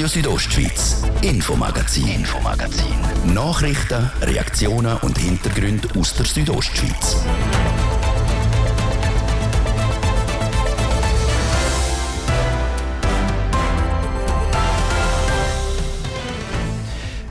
Radio 0.00 0.08
Südostschweiz, 0.08 1.02
Infomagazin, 1.20 2.08
Infomagazin. 2.08 3.34
Nachrichten, 3.34 4.10
Reaktionen 4.22 4.96
und 5.02 5.18
Hintergründe 5.18 5.88
aus 5.98 6.14
der 6.14 6.24
Südostschweiz. 6.24 7.22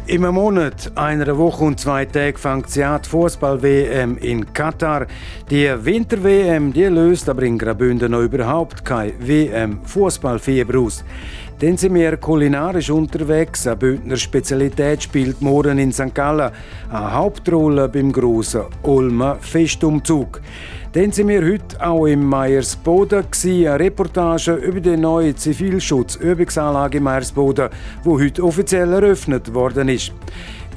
Im 0.05 0.21
Monat, 0.21 0.91
einer 0.93 1.37
Woche 1.37 1.63
und 1.63 1.79
zwei 1.79 2.05
Tagen 2.05 2.37
fängt 2.37 2.69
sie 2.69 2.83
an 2.83 3.03
Fußball-WM 3.03 4.17
in 4.17 4.53
Katar. 4.53 5.07
Die 5.49 5.67
Winter-WM 5.67 6.73
löst 6.73 7.29
aber 7.29 7.43
in 7.43 7.57
Graubünden 7.57 8.11
noch 8.11 8.21
überhaupt 8.21 8.85
kein 8.85 9.13
WM-Fußballfieber 9.19 10.79
aus. 10.79 11.03
Dann 11.59 11.75
sind 11.75 11.93
wir 11.93 12.15
kulinarisch 12.15 12.89
unterwegs. 12.89 13.67
Eine 13.67 13.75
Bündner 13.75 14.15
Spezialität 14.15 15.03
spielt 15.03 15.41
morgen 15.41 15.77
in 15.77 15.91
St. 15.91 16.15
Gallen 16.15 16.51
eine 16.89 17.13
Hauptrolle 17.13 17.89
beim 17.89 18.13
grossen 18.13 18.61
Ulmer 18.83 19.35
Festumzug. 19.41 20.39
Dann 20.93 21.11
sind 21.11 21.27
wir 21.27 21.45
heute 21.45 21.85
auch 21.85 22.05
im 22.05 22.23
Meiersboden, 22.25 23.25
eine 23.43 23.77
Reportage 23.77 24.53
über 24.53 24.79
die 24.79 24.95
neue 24.95 25.35
Zivilschutzübungsanlage 25.35 27.01
Meiersboden, 27.01 27.69
die 28.05 28.09
heute 28.09 28.41
offiziell 28.41 28.93
eröffnet 28.93 29.53
worden 29.53 29.89
ist. 29.89 30.13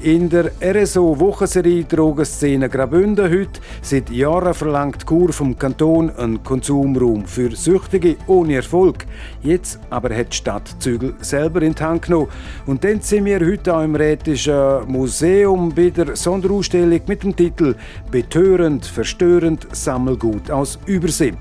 In 0.03 0.29
der 0.29 0.51
RSO-Wochenserie 0.61 1.85
Drogenszene 1.85 2.69
Graubünden 2.69 3.31
heute 3.31 3.61
seit 3.83 4.11
Jahren 4.11 4.53
verlangt 4.53 5.07
Kur 5.07 5.33
vom 5.33 5.57
Kanton 5.57 6.11
einen 6.17 6.43
Konsumraum 6.43 7.25
für 7.25 7.55
Süchtige 7.55 8.17
ohne 8.27 8.57
Erfolg. 8.57 9.07
Jetzt 9.43 9.79
aber 9.91 10.13
hat 10.17 10.33
die 10.33 10.37
Stadt 10.39 10.75
Zügel 10.81 11.15
selber 11.21 11.63
in 11.63 11.77
die 11.77 11.83
Hand 11.85 12.03
genommen. 12.03 12.27
Und 12.67 12.83
dann 12.83 13.01
sind 13.01 13.27
wir 13.27 13.39
heute 13.47 13.77
auch 13.77 13.85
im 13.85 13.95
Rätischen 13.95 14.89
Museum 14.89 15.73
bei 15.73 15.91
der 15.91 16.17
Sonderausstellung 16.17 17.01
mit 17.07 17.23
dem 17.23 17.37
Titel 17.37 17.77
Betörend, 18.11 18.85
verstörend, 18.85 19.69
Sammelgut 19.71 20.51
aus 20.51 20.81
Übersee. 20.87 21.35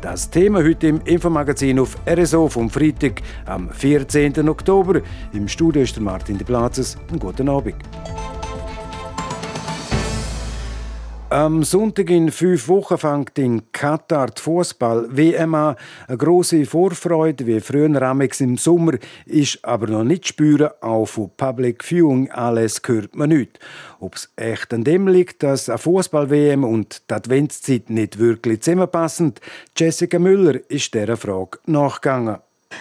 Das 0.00 0.30
Thema 0.30 0.64
heute 0.64 0.86
im 0.86 1.02
Infomagazin 1.04 1.78
auf 1.78 1.98
RSO 2.08 2.48
vom 2.48 2.70
Freitag 2.70 3.20
am 3.44 3.68
14. 3.68 4.48
Oktober. 4.48 5.02
Im 5.34 5.48
Studio 5.48 5.82
ist 5.82 5.96
der 5.96 6.02
Martin 6.02 6.38
de 6.38 6.46
Platzes. 6.46 6.96
Einen 7.10 7.20
guten 7.20 7.50
Abend. 7.50 7.74
Am 11.28 11.64
Sonntag 11.64 12.08
in 12.10 12.30
fünf 12.30 12.68
Wochen 12.68 12.96
fängt 12.98 13.36
in 13.38 13.72
Katar 13.72 14.28
die 14.28 14.40
Fußball-WM 14.40 15.54
an. 15.54 15.76
Eine 16.06 16.16
grosse 16.16 16.64
Vorfreude, 16.64 17.46
wie 17.46 17.60
früher 17.60 18.00
Amex 18.00 18.40
im 18.40 18.56
Sommer, 18.56 18.92
ist 19.26 19.58
aber 19.64 19.88
noch 19.88 20.04
nicht 20.04 20.28
spüren. 20.28 20.70
Auch 20.80 21.06
von 21.06 21.30
Public 21.36 21.82
Viewing 21.82 22.30
alles 22.30 22.80
hört 22.86 23.16
man 23.16 23.30
nicht. 23.30 23.58
Ob 23.98 24.14
es 24.14 24.32
echt 24.36 24.72
an 24.72 24.84
dem 24.84 25.08
liegt, 25.08 25.42
dass 25.42 25.68
eine 25.68 25.78
Fußball-WM 25.78 26.62
und 26.62 27.02
die 27.10 27.14
Adventszeit 27.14 27.90
nicht 27.90 28.18
wirklich 28.18 28.62
zusammenpassen, 28.62 29.34
Jessica 29.76 30.20
Müller 30.20 30.60
ist 30.70 30.94
dieser 30.94 31.16
Frage 31.16 31.58
nachgegangen. 31.66 32.38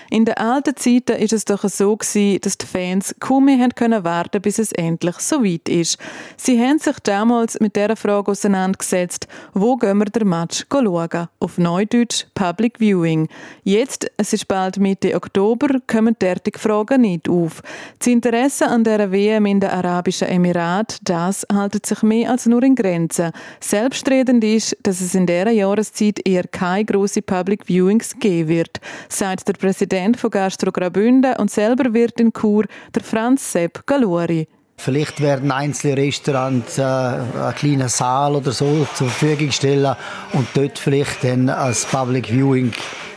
In 0.09 0.25
den 0.25 0.35
alten 0.35 0.75
Zeiten 0.75 1.17
ist 1.17 1.33
es 1.33 1.45
doch 1.45 1.63
so 1.67 1.95
gewesen, 1.95 2.39
dass 2.41 2.57
die 2.57 2.65
Fans 2.65 3.15
kaum 3.19 3.45
mehr 3.45 3.69
können 3.69 4.03
warten, 4.03 4.41
bis 4.41 4.59
es 4.59 4.71
endlich 4.71 5.17
so 5.17 5.43
weit 5.43 5.69
ist. 5.69 5.97
Sie 6.37 6.59
haben 6.59 6.79
sich 6.79 6.99
damals 6.99 7.59
mit 7.59 7.75
der 7.75 7.95
Frage 7.95 8.31
auseinandergesetzt, 8.31 9.27
wo 9.53 9.75
gehen 9.75 9.97
wir 9.97 10.05
den 10.05 10.27
Match 10.27 10.65
schauen? 10.71 11.27
Auf 11.39 11.57
Neudeutsch 11.57 12.25
Public 12.33 12.79
Viewing. 12.79 13.27
Jetzt, 13.63 14.09
es 14.17 14.33
ist 14.33 14.47
bald 14.47 14.77
Mitte 14.77 15.15
Oktober, 15.15 15.79
kommen 15.87 16.15
derartige 16.19 16.59
Fragen 16.59 17.01
nicht 17.01 17.29
auf. 17.29 17.61
Das 17.99 18.07
Interesse 18.07 18.67
an 18.67 18.83
der 18.83 19.11
WM 19.11 19.45
in 19.45 19.59
den 19.59 19.69
Arabischen 19.69 20.27
Emiraten, 20.27 20.97
das 21.03 21.45
haltet 21.51 21.85
sich 21.85 22.01
mehr 22.03 22.31
als 22.31 22.45
nur 22.45 22.63
in 22.63 22.75
Grenzen. 22.75 23.31
Selbstredend 23.59 24.43
ist, 24.43 24.77
dass 24.83 25.01
es 25.01 25.15
in 25.15 25.25
dieser 25.25 25.51
Jahreszeit 25.51 26.25
eher 26.25 26.47
keine 26.47 26.85
grossen 26.85 27.23
Public 27.23 27.67
Viewings 27.67 28.17
geben 28.19 28.49
wird, 28.49 28.79
sagt 29.09 29.47
der 29.47 29.53
Präsident 29.53 29.74
Präsident 29.75 30.15
von 30.15 30.29
Gastro 30.29 30.71
Graubünden 30.71 31.35
und 31.35 31.51
selber 31.51 31.93
wird 31.93 32.17
in 32.21 32.31
Chur 32.31 32.63
der 32.95 33.03
Franz 33.03 33.51
Sepp 33.51 33.85
Galuri. 33.85 34.47
Vielleicht 34.77 35.19
werden 35.19 35.51
einzelne 35.51 35.97
Restaurants 35.97 36.77
äh, 36.77 36.81
einen 36.81 37.55
kleinen 37.55 37.89
Saal 37.89 38.35
oder 38.35 38.53
so 38.53 38.87
zur 38.93 39.09
Verfügung 39.09 39.51
stellen 39.51 39.93
und 40.31 40.47
dort 40.53 40.79
vielleicht 40.79 41.25
dann 41.25 41.49
als 41.49 41.83
Public 41.85 42.27
Viewing 42.27 42.71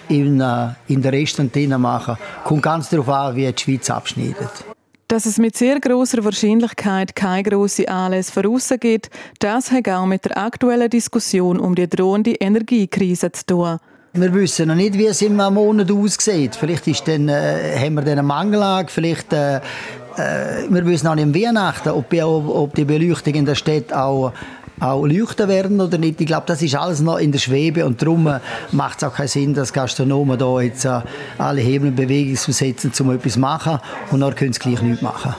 in, 0.08 0.40
äh, 0.40 0.70
in 0.88 1.00
der 1.00 1.12
Restaurant 1.12 1.78
machen. 1.78 2.16
Kommt 2.42 2.62
ganz 2.62 2.88
darauf 2.88 3.08
an, 3.08 3.36
wie 3.36 3.52
die 3.52 3.62
Schweiz 3.62 3.88
abschneidet. 3.88 4.50
Dass 5.06 5.26
es 5.26 5.38
mit 5.38 5.56
sehr 5.56 5.78
großer 5.78 6.24
Wahrscheinlichkeit 6.24 7.14
keine 7.14 7.44
grosse 7.44 7.88
Anlässe 7.88 8.32
voraus 8.32 8.74
gibt, 8.80 9.10
das 9.38 9.70
hat 9.70 9.88
auch 9.88 10.06
mit 10.06 10.24
der 10.24 10.36
aktuellen 10.36 10.90
Diskussion 10.90 11.60
um 11.60 11.76
die 11.76 11.88
drohende 11.88 12.32
Energiekrise 12.32 13.30
zu 13.30 13.46
tun. 13.46 13.78
Wir 14.14 14.34
wissen 14.34 14.68
noch 14.68 14.74
nicht, 14.74 14.96
wie 14.96 15.06
es 15.06 15.22
im 15.22 15.36
Monat 15.36 15.90
aussieht. 15.92 16.56
Vielleicht 16.56 16.86
ist 16.86 17.06
dann, 17.06 17.28
äh, 17.28 17.78
haben 17.78 17.94
wir 17.94 18.02
dann 18.02 18.12
eine 18.12 18.22
Mangellage, 18.22 18.88
vielleicht 18.90 19.32
äh, 19.32 19.56
äh, 19.56 20.68
wir 20.68 20.84
wissen 20.86 21.06
auch 21.06 21.14
nicht 21.14 21.24
im 21.24 21.34
Weihnachten, 21.34 21.90
ob, 21.90 22.12
ob 22.12 22.74
die 22.74 22.84
Beleuchtung 22.84 23.34
in 23.34 23.44
der 23.44 23.54
Stadt 23.54 23.92
auch 23.92 24.32
auch 24.80 25.04
leuchten 25.06 25.48
werden 25.48 25.80
oder 25.80 25.98
nicht. 25.98 26.20
Ich 26.20 26.26
glaube, 26.26 26.44
das 26.46 26.62
ist 26.62 26.76
alles 26.76 27.00
noch 27.00 27.18
in 27.18 27.32
der 27.32 27.38
Schwebe 27.38 27.84
und 27.84 28.00
darum 28.00 28.26
äh, 28.28 28.38
macht 28.72 28.98
es 28.98 29.08
auch 29.08 29.14
keinen 29.14 29.28
Sinn, 29.28 29.54
dass 29.54 29.72
Gastronomen 29.72 30.38
da 30.38 30.60
jetzt 30.60 30.84
äh, 30.84 31.00
alle 31.36 31.60
Hebel 31.60 31.88
in 31.88 31.96
Bewegung 31.96 32.36
zu 32.36 32.52
setzen, 32.52 32.92
um 33.00 33.10
etwas 33.10 33.32
zu 33.32 33.40
machen 33.40 33.78
und 34.10 34.20
dann 34.20 34.34
können 34.34 34.52
sie 34.52 34.60
gleich 34.60 34.80
nichts 34.82 35.02
machen. 35.02 35.34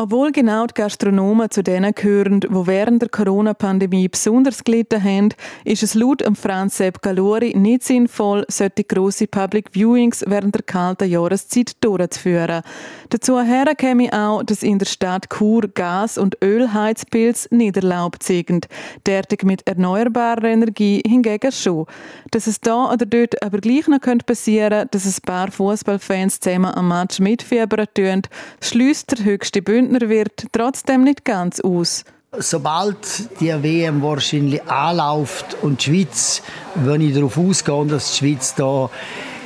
Obwohl 0.00 0.30
genau 0.30 0.64
die 0.64 0.74
Gastronomen 0.74 1.50
zu 1.50 1.64
denen 1.64 1.92
gehören, 1.92 2.38
die 2.38 2.48
während 2.48 3.02
der 3.02 3.08
Corona-Pandemie 3.08 4.06
besonders 4.06 4.62
gelitten 4.62 5.02
haben, 5.02 5.30
ist 5.64 5.82
es 5.82 5.94
laut 5.94 6.22
Franz 6.40 6.76
Sepp 6.76 7.02
Galori 7.02 7.52
nicht 7.56 7.82
sinnvoll, 7.82 8.44
solche 8.46 8.84
grosse 8.84 9.26
Public 9.26 9.70
Viewings 9.72 10.22
während 10.24 10.54
der 10.54 10.62
kalten 10.62 11.10
Jahreszeit 11.10 11.72
durchzuführen. 11.80 12.62
Dazu 13.08 13.40
her 13.40 13.74
käme 13.74 14.12
auch, 14.12 14.44
dass 14.44 14.62
in 14.62 14.78
der 14.78 14.86
Stadt 14.86 15.30
Chur 15.36 15.66
Gas- 15.66 16.16
und 16.16 16.38
Ölheizpilze 16.44 17.52
nicht 17.52 17.76
erlaubt 17.76 18.22
sind. 18.22 18.68
Derartig 19.04 19.42
mit 19.42 19.66
erneuerbarer 19.66 20.44
Energie 20.44 21.02
hingegen 21.04 21.50
schon. 21.50 21.86
Dass 22.30 22.46
es 22.46 22.60
da 22.60 22.92
oder 22.92 23.04
dort 23.04 23.42
aber 23.42 23.58
gleich 23.58 23.88
noch 23.88 23.98
passieren 23.98 24.78
könnte, 24.78 24.98
dass 24.98 25.06
ein 25.06 25.22
paar 25.26 25.50
Fußballfans 25.50 26.38
zusammen 26.38 26.72
am 26.72 26.86
Match 26.86 27.18
mitfiebern 27.18 27.86
tun, 27.94 28.22
schließt 28.60 29.18
der 29.18 29.24
höchste 29.24 29.60
Bündnis 29.60 29.87
Bündner 29.88 30.08
wird 30.08 30.46
trotzdem 30.52 31.04
nicht 31.04 31.24
ganz 31.24 31.60
aus. 31.60 32.04
Sobald 32.38 33.40
die 33.40 33.50
WM 33.62 34.02
wahrscheinlich 34.02 34.62
anläuft 34.68 35.56
und 35.62 35.80
die 35.80 36.04
Schweiz, 36.04 36.42
wenn 36.74 37.00
ich 37.00 37.14
darauf 37.14 37.38
ausgehe, 37.38 37.86
dass 37.86 38.12
die 38.12 38.18
Schweiz 38.18 38.54
da 38.54 38.90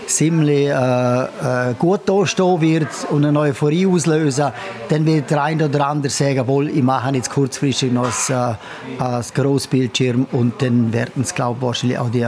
ziemlich 0.06 0.66
äh, 0.68 0.70
äh, 0.70 1.74
gut 1.78 2.00
dastehen 2.06 2.60
wird 2.60 2.88
und 3.10 3.24
eine 3.24 3.38
Euphorie 3.38 3.86
auslösen, 3.86 4.50
dann 4.88 5.06
wird 5.06 5.30
der 5.30 5.44
eine 5.44 5.66
oder 5.66 5.86
andere 5.86 6.10
sagen, 6.10 6.46
wohl, 6.48 6.68
ich 6.70 6.82
mache 6.82 7.14
jetzt 7.14 7.30
kurzfristig 7.30 7.92
noch 7.92 8.10
ein, 8.28 8.56
äh, 8.98 9.02
ein 9.02 9.24
Grossbildschirm 9.32 10.26
und 10.32 10.60
dann 10.60 10.92
werden 10.92 11.22
es, 11.22 11.32
glaube 11.34 11.58
ich, 11.58 11.66
wahrscheinlich 11.66 11.98
auch 11.98 12.10
die, 12.10 12.26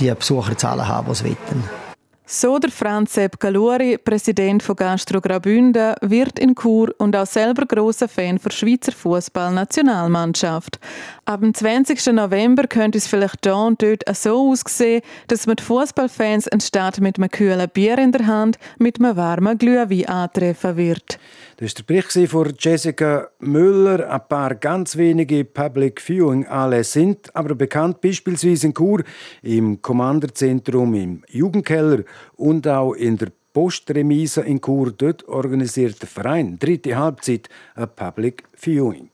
die 0.00 0.12
Besucherzahlen 0.12 0.88
haben, 0.88 1.06
die 1.06 1.12
es 1.12 1.24
wetten. 1.24 1.87
So 2.30 2.58
der 2.58 2.70
Franz 2.70 3.14
Sepp 3.14 3.40
Galuri, 3.40 3.96
Präsident 3.96 4.62
von 4.62 4.76
Gastro 4.76 5.18
Graubünden, 5.18 5.94
wird 6.02 6.38
in 6.38 6.54
Chur 6.54 6.94
und 6.98 7.16
auch 7.16 7.24
selber 7.24 7.64
großer 7.64 8.06
Fan 8.06 8.38
der 8.44 8.50
Schweizer 8.50 8.92
Fußballnationalmannschaft. 8.92 10.78
Ab 11.28 11.40
dem 11.42 11.52
20. 11.52 12.14
November 12.14 12.66
könnte 12.66 12.96
es 12.96 13.06
vielleicht 13.06 13.44
da 13.44 13.66
und 13.66 13.82
dort 13.82 14.02
so 14.16 14.50
aussehen, 14.50 15.02
dass 15.26 15.46
man 15.46 15.56
die 15.56 15.62
Fußballfans 15.62 16.48
anstatt 16.48 17.02
mit 17.02 17.18
einem 17.18 17.28
kühlen 17.28 17.68
Bier 17.68 17.98
in 17.98 18.12
der 18.12 18.26
Hand 18.26 18.58
mit 18.78 18.98
einem 18.98 19.14
warmen 19.14 19.58
Glühwein 19.58 20.06
antreffen 20.06 20.78
wird. 20.78 21.18
Das 21.58 21.74
war 21.74 21.74
der 21.76 22.00
Bericht 22.00 22.30
von 22.30 22.54
Jessica 22.58 23.28
Müller. 23.40 24.10
Ein 24.10 24.26
paar 24.26 24.54
ganz 24.54 24.96
wenige 24.96 25.44
Public 25.44 26.00
Viewing 26.00 26.46
alle 26.46 26.82
sind 26.82 27.36
aber 27.36 27.54
bekannt, 27.54 28.00
beispielsweise 28.00 28.68
in 28.68 28.74
Chur, 28.74 29.02
im 29.42 29.82
Kommanderzentrum, 29.82 30.94
im 30.94 31.24
Jugendkeller 31.28 32.04
und 32.36 32.66
auch 32.66 32.94
in 32.94 33.18
der 33.18 33.28
Postremise 33.52 34.40
in 34.40 34.62
Chur. 34.62 34.92
Dort 34.96 35.28
organisiert 35.28 36.00
der 36.00 36.08
Verein 36.08 36.58
dritte 36.58 36.96
Halbzeit 36.96 37.50
ein 37.74 37.88
Public 37.94 38.44
Viewing. 38.54 39.10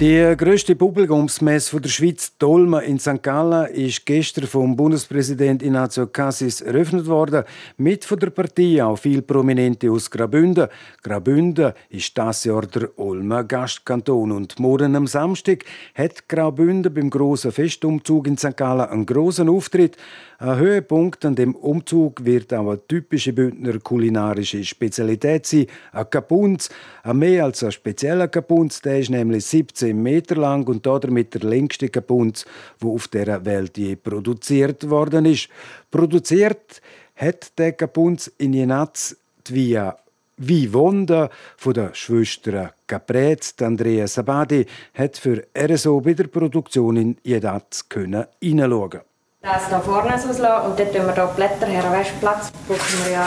Die 0.00 0.36
grösste 0.36 0.76
Publikumsmesse 0.76 1.80
der 1.80 1.88
Schweiz, 1.88 2.32
Dolma 2.38 2.78
in 2.78 3.00
St. 3.00 3.20
Gallen, 3.20 3.66
ist 3.72 4.06
gestern 4.06 4.46
vom 4.46 4.76
Bundespräsident 4.76 5.60
Ignazio 5.60 6.06
Cassis 6.06 6.60
eröffnet 6.60 7.06
worden. 7.06 7.42
Mit 7.78 8.04
von 8.04 8.20
der 8.20 8.30
Partei 8.30 8.80
auch 8.80 8.96
viele 8.96 9.22
Prominente 9.22 9.90
aus 9.90 10.08
Grabünden. 10.08 10.68
Grabünden 11.02 11.72
ist 11.88 12.16
das 12.16 12.44
Jahr 12.44 12.64
der 12.66 12.96
Olmer 12.96 13.42
Gastkanton 13.42 14.30
und 14.30 14.60
morgen 14.60 14.94
am 14.94 15.08
Samstag 15.08 15.64
hat 15.96 16.28
Graubünden 16.28 16.94
beim 16.94 17.10
grossen 17.10 17.50
Festumzug 17.50 18.28
in 18.28 18.38
St. 18.38 18.56
Gallen 18.56 18.88
einen 18.88 19.04
grossen 19.04 19.48
Auftritt. 19.48 19.96
Ein 20.38 20.58
Höhepunkt 20.58 21.24
an 21.24 21.34
dem 21.34 21.56
Umzug 21.56 22.24
wird 22.24 22.54
auch 22.54 22.68
eine 22.68 22.86
typische 22.86 23.32
Bündner 23.32 23.80
kulinarische 23.80 24.62
Spezialität 24.62 25.44
sein, 25.44 25.66
ein 25.90 26.08
Kapunz. 26.08 26.68
Mehr 27.12 27.46
als 27.46 27.64
ein 27.64 27.72
spezieller 27.72 28.28
Kapunz, 28.28 28.80
der 28.80 29.00
ist 29.00 29.10
nämlich 29.10 29.44
17 29.44 29.87
Meter 29.94 30.36
lang 30.36 30.66
und 30.68 30.86
damit 30.86 31.34
der 31.34 31.42
längste 31.42 31.88
Kapunz, 31.88 32.44
der 32.82 32.88
auf 32.88 33.08
der 33.08 33.44
Welt 33.44 33.76
je 33.78 33.96
produziert 33.96 34.88
worden 34.88 35.26
ist. 35.26 35.48
Produziert 35.90 36.80
hat 37.16 37.58
der 37.58 37.72
Kapunz 37.72 38.30
in 38.38 38.52
Jenatz 38.52 39.16
via 39.48 39.96
wie 40.38 40.72
Wunder 40.72 41.30
von 41.56 41.74
der 41.74 41.94
Schwester 41.94 42.72
Caprez, 42.86 43.54
Andrea 43.60 44.06
Sabadi, 44.06 44.64
hat 44.94 45.16
für 45.16 45.44
RSO 45.56 46.00
bei 46.00 46.14
der 46.14 46.28
Produktion 46.28 46.96
in 46.96 47.16
Jedatz 47.24 47.84
hineinschauen 47.92 49.00
das 49.40 49.68
hier 49.68 49.80
vorne 49.80 50.14
auslassen 50.14 50.70
und 50.70 50.78
dann 50.78 50.92
tun 50.92 51.06
wir 51.06 51.14
hier 51.14 51.26
Blätter 51.36 51.66
her. 51.66 51.84
Weißt 51.90 52.10
du, 52.10 52.20
Platz 52.20 52.50
brauchen 52.66 53.04
wir 53.04 53.12
ja. 53.12 53.26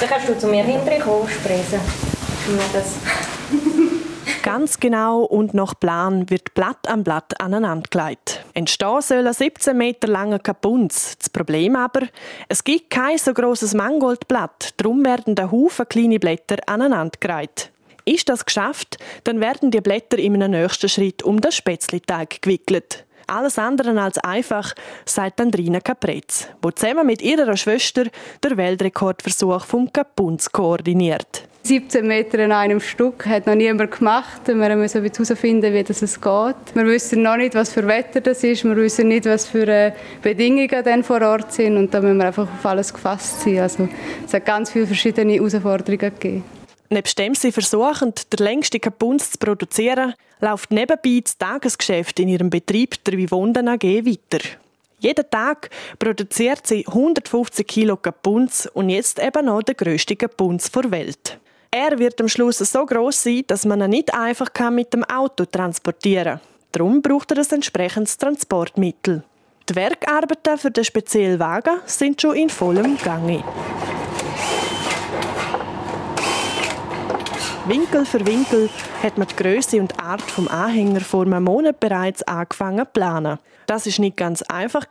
Dann 0.00 0.08
kannst 0.08 0.28
du 0.28 0.38
zu 0.38 0.46
mir 0.48 0.64
hinterher 0.64 1.00
kommen, 1.00 1.28
sprechen. 1.28 1.80
Ganz 4.58 4.80
genau 4.80 5.22
und 5.22 5.54
nach 5.54 5.78
Plan 5.78 6.30
wird 6.30 6.52
Blatt 6.52 6.88
an 6.88 7.04
Blatt 7.04 7.40
aneinandergelegt. 7.40 8.44
Entstehen 8.54 9.00
soll 9.02 9.24
ein 9.24 9.32
17 9.32 9.78
Meter 9.78 10.08
langer 10.08 10.40
Kapunz. 10.40 11.16
Das 11.16 11.30
Problem 11.30 11.76
aber, 11.76 12.08
es 12.48 12.64
gibt 12.64 12.90
kein 12.90 13.18
so 13.18 13.32
grosses 13.34 13.72
Mangoldblatt, 13.72 14.74
darum 14.76 15.04
werden 15.04 15.36
da 15.36 15.52
Haufen 15.52 15.88
kleine 15.88 16.18
Blätter 16.18 16.56
aneinandergereiht. 16.66 17.70
Ist 18.04 18.28
das 18.28 18.44
geschafft, 18.44 18.98
dann 19.22 19.40
werden 19.40 19.70
die 19.70 19.80
Blätter 19.80 20.18
in 20.18 20.34
einem 20.34 20.60
nächsten 20.60 20.88
Schritt 20.88 21.22
um 21.22 21.40
den 21.40 21.52
Spätzleteig 21.52 22.42
gewickelt 22.42 23.04
alles 23.28 23.58
andere 23.58 24.00
als 24.00 24.16
einfach, 24.18 24.72
sagt 25.04 25.40
Andrina 25.40 25.80
Caprez, 25.80 26.48
die 26.64 26.74
zusammen 26.74 27.06
mit 27.06 27.20
ihrer 27.20 27.58
Schwester 27.58 28.04
den 28.42 28.56
Weltrekordversuch 28.56 29.66
vom 29.66 29.92
Kapunz 29.92 30.50
koordiniert. 30.50 31.47
17 31.68 32.06
Meter 32.06 32.38
in 32.38 32.50
einem 32.50 32.80
Stück 32.80 33.26
hat 33.26 33.46
noch 33.46 33.54
niemand 33.54 33.90
gemacht. 33.90 34.40
Wir 34.46 34.54
müssen 34.74 35.02
herausfinden, 35.02 35.74
wie 35.74 35.82
das 35.82 36.00
geht. 36.00 36.74
Wir 36.74 36.86
wissen 36.86 37.20
noch 37.20 37.36
nicht, 37.36 37.54
was 37.54 37.74
für 37.74 37.86
Wetter 37.86 38.22
das 38.22 38.42
ist. 38.42 38.64
Wir 38.64 38.74
wissen 38.74 39.08
nicht, 39.08 39.26
was 39.26 39.46
für 39.46 39.68
äh, 39.68 39.92
Bedingungen 40.22 40.82
dann 40.82 41.04
vor 41.04 41.20
Ort 41.20 41.52
sind. 41.52 41.76
Und 41.76 41.92
da 41.92 42.00
müssen 42.00 42.16
wir 42.16 42.28
einfach 42.28 42.44
auf 42.44 42.64
alles 42.64 42.94
gefasst 42.94 43.42
sein. 43.42 43.58
Also, 43.58 43.86
es 44.24 44.32
hat 44.32 44.46
ganz 44.46 44.70
viele 44.70 44.86
verschiedene 44.86 45.34
Herausforderungen 45.34 45.98
gegeben. 45.98 46.44
Nebst 46.88 47.18
dem 47.18 47.34
sie 47.34 47.52
versuchen, 47.52 48.14
den 48.32 48.46
längsten 48.46 48.80
Kapunz 48.80 49.32
zu 49.32 49.38
produzieren, 49.38 50.14
läuft 50.40 50.70
nebenbei 50.70 51.20
das 51.22 51.36
Tagesgeschäft 51.36 52.18
in 52.18 52.28
ihrem 52.28 52.48
Betrieb 52.48 53.04
der 53.04 53.18
Vivonden 53.18 53.68
AG 53.68 53.82
weiter. 53.82 54.42
Jeden 55.00 55.30
Tag 55.30 55.68
produziert 55.98 56.66
sie 56.66 56.86
150 56.86 57.66
Kilo 57.66 57.98
Kapunz 57.98 58.66
und 58.72 58.88
jetzt 58.88 59.18
eben 59.18 59.44
noch 59.44 59.62
den 59.62 59.76
grössten 59.76 60.16
Kapunz 60.16 60.72
der 60.72 60.90
Welt. 60.90 61.38
Er 61.70 61.98
wird 61.98 62.18
am 62.20 62.28
Schluss 62.28 62.58
so 62.58 62.86
groß 62.86 63.22
sein, 63.24 63.44
dass 63.46 63.66
man 63.66 63.82
ihn 63.82 63.90
nicht 63.90 64.14
einfach 64.14 64.48
mit 64.70 64.94
dem 64.94 65.04
Auto 65.04 65.44
transportieren 65.44 66.38
kann. 66.38 66.40
Darum 66.72 67.02
braucht 67.02 67.30
er 67.30 67.38
ein 67.38 67.50
entsprechendes 67.50 68.16
Transportmittel. 68.16 69.22
Die 69.68 69.76
Werkarbeiten 69.76 70.56
für 70.56 70.70
den 70.70 70.84
speziellen 70.84 71.38
Wagen 71.38 71.78
sind 71.84 72.22
schon 72.22 72.36
in 72.36 72.48
vollem 72.48 72.96
Gange. 72.96 73.44
Winkel 77.66 78.06
für 78.06 78.26
Winkel 78.26 78.70
hat 79.02 79.18
man 79.18 79.28
die 79.28 79.36
Größe 79.36 79.78
und 79.78 80.02
Art 80.02 80.22
vom 80.22 80.48
Anhänger 80.48 81.00
vor 81.00 81.26
einem 81.26 81.44
Monat 81.44 81.78
bereits 81.80 82.22
angefangen 82.22 82.86
zu 82.86 82.92
planen. 82.94 83.38
Das 83.66 83.86
ist 83.86 83.98
nicht 83.98 84.16
ganz 84.16 84.40
einfach 84.40 84.86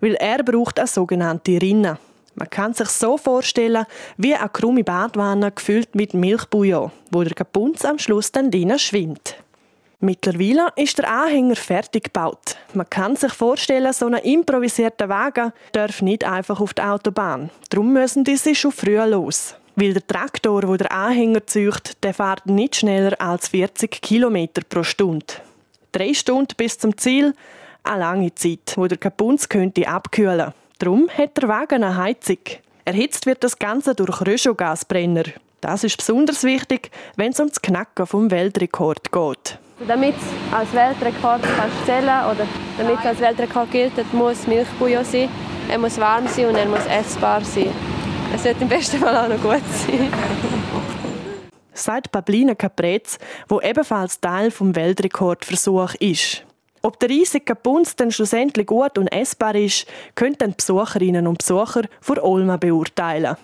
weil 0.00 0.14
er 0.16 0.42
braucht 0.42 0.78
eine 0.78 0.88
sogenannte 0.88 1.52
Rinne. 1.52 1.96
Man 2.34 2.48
kann 2.48 2.72
sich 2.72 2.88
so 2.88 3.18
vorstellen, 3.18 3.84
wie 4.16 4.34
eine 4.34 4.48
krumme 4.48 4.84
Badwanne 4.84 5.52
gefüllt 5.52 5.94
mit 5.94 6.14
Milchbouillon, 6.14 6.90
wo 7.10 7.22
der 7.22 7.34
Kapunz 7.34 7.84
am 7.84 7.98
Schluss 7.98 8.32
dann 8.32 8.50
drinnen 8.50 8.78
schwimmt. 8.78 9.36
Mittlerweile 10.04 10.68
ist 10.74 10.98
der 10.98 11.08
Anhänger 11.08 11.54
fertig 11.54 12.04
gebaut. 12.04 12.56
Man 12.74 12.90
kann 12.90 13.14
sich 13.14 13.32
vorstellen, 13.32 13.92
so 13.92 14.06
ein 14.06 14.14
improvisierter 14.14 15.08
Wagen 15.08 15.52
darf 15.70 16.02
nicht 16.02 16.24
einfach 16.24 16.60
auf 16.60 16.74
die 16.74 16.82
Autobahn. 16.82 17.50
Darum 17.70 17.92
müssen 17.92 18.24
diese 18.24 18.54
schon 18.54 18.72
früh 18.72 18.98
los. 18.98 19.54
Weil 19.76 19.92
der 19.92 20.04
Traktor, 20.04 20.66
wo 20.66 20.76
der 20.76 20.90
Anhänger 20.90 21.46
zücht, 21.46 22.02
der 22.02 22.14
fährt 22.14 22.46
nicht 22.46 22.76
schneller 22.76 23.20
als 23.20 23.48
40 23.48 24.02
km 24.02 24.48
pro 24.68 24.82
Stunde. 24.82 25.26
Drei 25.92 26.12
Stunden 26.14 26.56
bis 26.56 26.78
zum 26.78 26.96
Ziel, 26.96 27.32
eine 27.84 28.00
lange 28.00 28.34
Zeit, 28.34 28.74
wo 28.74 28.88
der 28.88 28.98
Kapunz 28.98 29.48
könnte 29.48 29.86
abkühlen. 29.86 30.52
Darum 30.82 31.08
hat 31.16 31.36
der 31.36 31.48
Wagen 31.48 31.84
eine 31.84 31.96
Heizung. 31.96 32.38
Erhitzt 32.84 33.26
wird 33.26 33.44
das 33.44 33.56
Ganze 33.56 33.94
durch 33.94 34.20
Röschogasbrenner. 34.26 35.22
Das 35.60 35.84
ist 35.84 35.96
besonders 35.96 36.42
wichtig, 36.42 36.90
wenn 37.14 37.30
es 37.30 37.38
um 37.38 37.46
das 37.46 37.62
Knacken 37.62 38.04
vom 38.04 38.32
Weltrekord 38.32 39.12
geht. 39.12 39.58
Damit 39.86 40.16
es 40.16 40.52
als 40.52 40.72
Weltrekord 40.72 41.40
kannst 41.40 41.86
zählen 41.86 42.24
oder 42.28 42.48
damit 42.76 42.98
es 42.98 43.06
als 43.06 43.20
Weltrekord 43.20 43.70
gilt, 43.70 44.12
muss 44.12 44.48
Milchbouillon 44.48 45.04
sein. 45.04 45.28
Er 45.68 45.78
muss 45.78 46.00
warm 46.00 46.26
sein 46.26 46.46
und 46.46 46.56
er 46.56 46.66
muss 46.66 46.84
essbar 46.86 47.44
sein. 47.44 47.70
Es 48.34 48.42
wird 48.42 48.60
im 48.60 48.68
besten 48.68 48.98
Fall 48.98 49.16
auch 49.16 49.28
noch 49.28 49.40
gut 49.40 49.62
sein. 49.86 50.12
Sagt 51.74 52.10
Pablina 52.10 52.56
Caprez, 52.56 53.20
wo 53.46 53.60
ebenfalls 53.60 54.18
Teil 54.18 54.50
vom 54.50 54.74
Weltrekordversuch 54.74 55.94
ist. 56.00 56.44
Ob 56.84 56.98
der 56.98 57.10
riesige 57.10 57.44
Kapunz 57.44 57.94
dann 57.94 58.10
schlussendlich 58.10 58.66
gut 58.66 58.98
und 58.98 59.06
essbar 59.08 59.54
ist, 59.54 59.86
können 60.16 60.54
Besucherinnen 60.56 61.28
und 61.28 61.38
Besucher 61.38 61.82
von 62.00 62.18
Olma 62.18 62.56
beurteilen. 62.56 63.36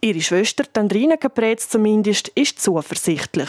Ihre 0.00 0.20
Schwester, 0.20 0.64
Andrina 0.74 1.16
Caprez 1.16 1.68
zumindest, 1.68 2.28
ist 2.36 2.62
zuversichtlich. 2.62 3.48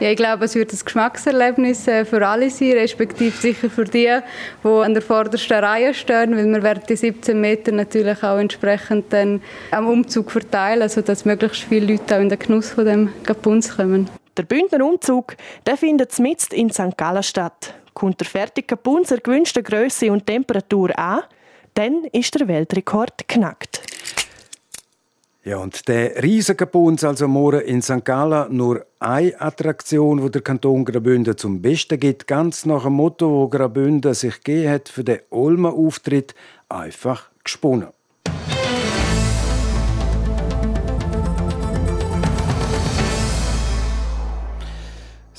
Ja, 0.00 0.10
ich 0.10 0.16
glaube, 0.16 0.44
es 0.44 0.54
wird 0.54 0.72
ein 0.72 0.78
Geschmackserlebnis 0.84 1.88
äh, 1.88 2.04
für 2.04 2.26
alle 2.26 2.50
sein, 2.50 2.72
respektive 2.72 3.36
sicher 3.36 3.70
für 3.70 3.84
die, 3.84 4.10
die 4.62 4.68
an 4.68 4.92
der 4.92 5.02
vordersten 5.02 5.58
Reihe 5.58 5.94
stehen, 5.94 6.36
weil 6.36 6.46
wir 6.46 6.62
werden 6.62 6.82
die 6.88 6.96
17 6.96 7.40
Meter 7.40 7.72
natürlich 7.72 8.22
auch 8.22 8.38
entsprechend 8.38 9.12
dann 9.12 9.40
am 9.70 9.86
Umzug 9.86 10.30
verteilen, 10.30 10.88
sodass 10.88 11.24
möglichst 11.24 11.62
viele 11.62 11.92
Leute 11.92 12.16
auch 12.16 12.20
in 12.20 12.28
den 12.28 12.38
Genuss 12.38 12.70
von 12.70 12.84
dem 12.84 13.12
Kapunz 13.22 13.76
kommen. 13.76 14.10
Der 14.36 14.42
Bündner 14.42 14.84
Umzug 14.84 15.36
der 15.66 15.76
findet 15.76 16.18
mitten 16.18 16.54
in 16.54 16.70
St. 16.70 16.96
Gallen 16.96 17.22
statt. 17.22 17.74
Kommt 17.94 18.20
der 18.20 18.26
fertige 18.26 18.66
Kapunz 18.66 19.08
der 19.08 19.20
gewünschten 19.20 19.62
Größe 19.62 20.12
und 20.12 20.26
Temperatur 20.26 20.96
an, 20.98 21.20
dann 21.74 22.04
ist 22.12 22.38
der 22.38 22.46
Weltrekord 22.48 23.26
knackt. 23.28 23.80
Ja, 25.44 25.58
und 25.58 25.88
der 25.88 26.22
Riesenkapunz, 26.22 27.04
also 27.04 27.28
morgen 27.28 27.60
in 27.60 27.82
St. 27.82 28.02
Gallen, 28.02 28.56
nur 28.56 28.86
eine 28.98 29.38
Attraktion, 29.38 30.22
wo 30.22 30.30
der 30.30 30.40
Kanton 30.40 30.86
Graubünden 30.86 31.36
zum 31.36 31.60
Besten 31.60 32.00
gibt, 32.00 32.26
ganz 32.26 32.64
nach 32.64 32.84
dem 32.84 32.94
Motto, 32.94 33.30
wo 33.30 33.48
Graubünden 33.48 34.14
sich 34.14 34.42
gegeben 34.42 34.70
hat 34.70 34.88
für 34.88 35.04
den 35.04 35.18
Olma-Auftritt, 35.28 36.34
einfach 36.70 37.28
gesponnen. 37.44 37.88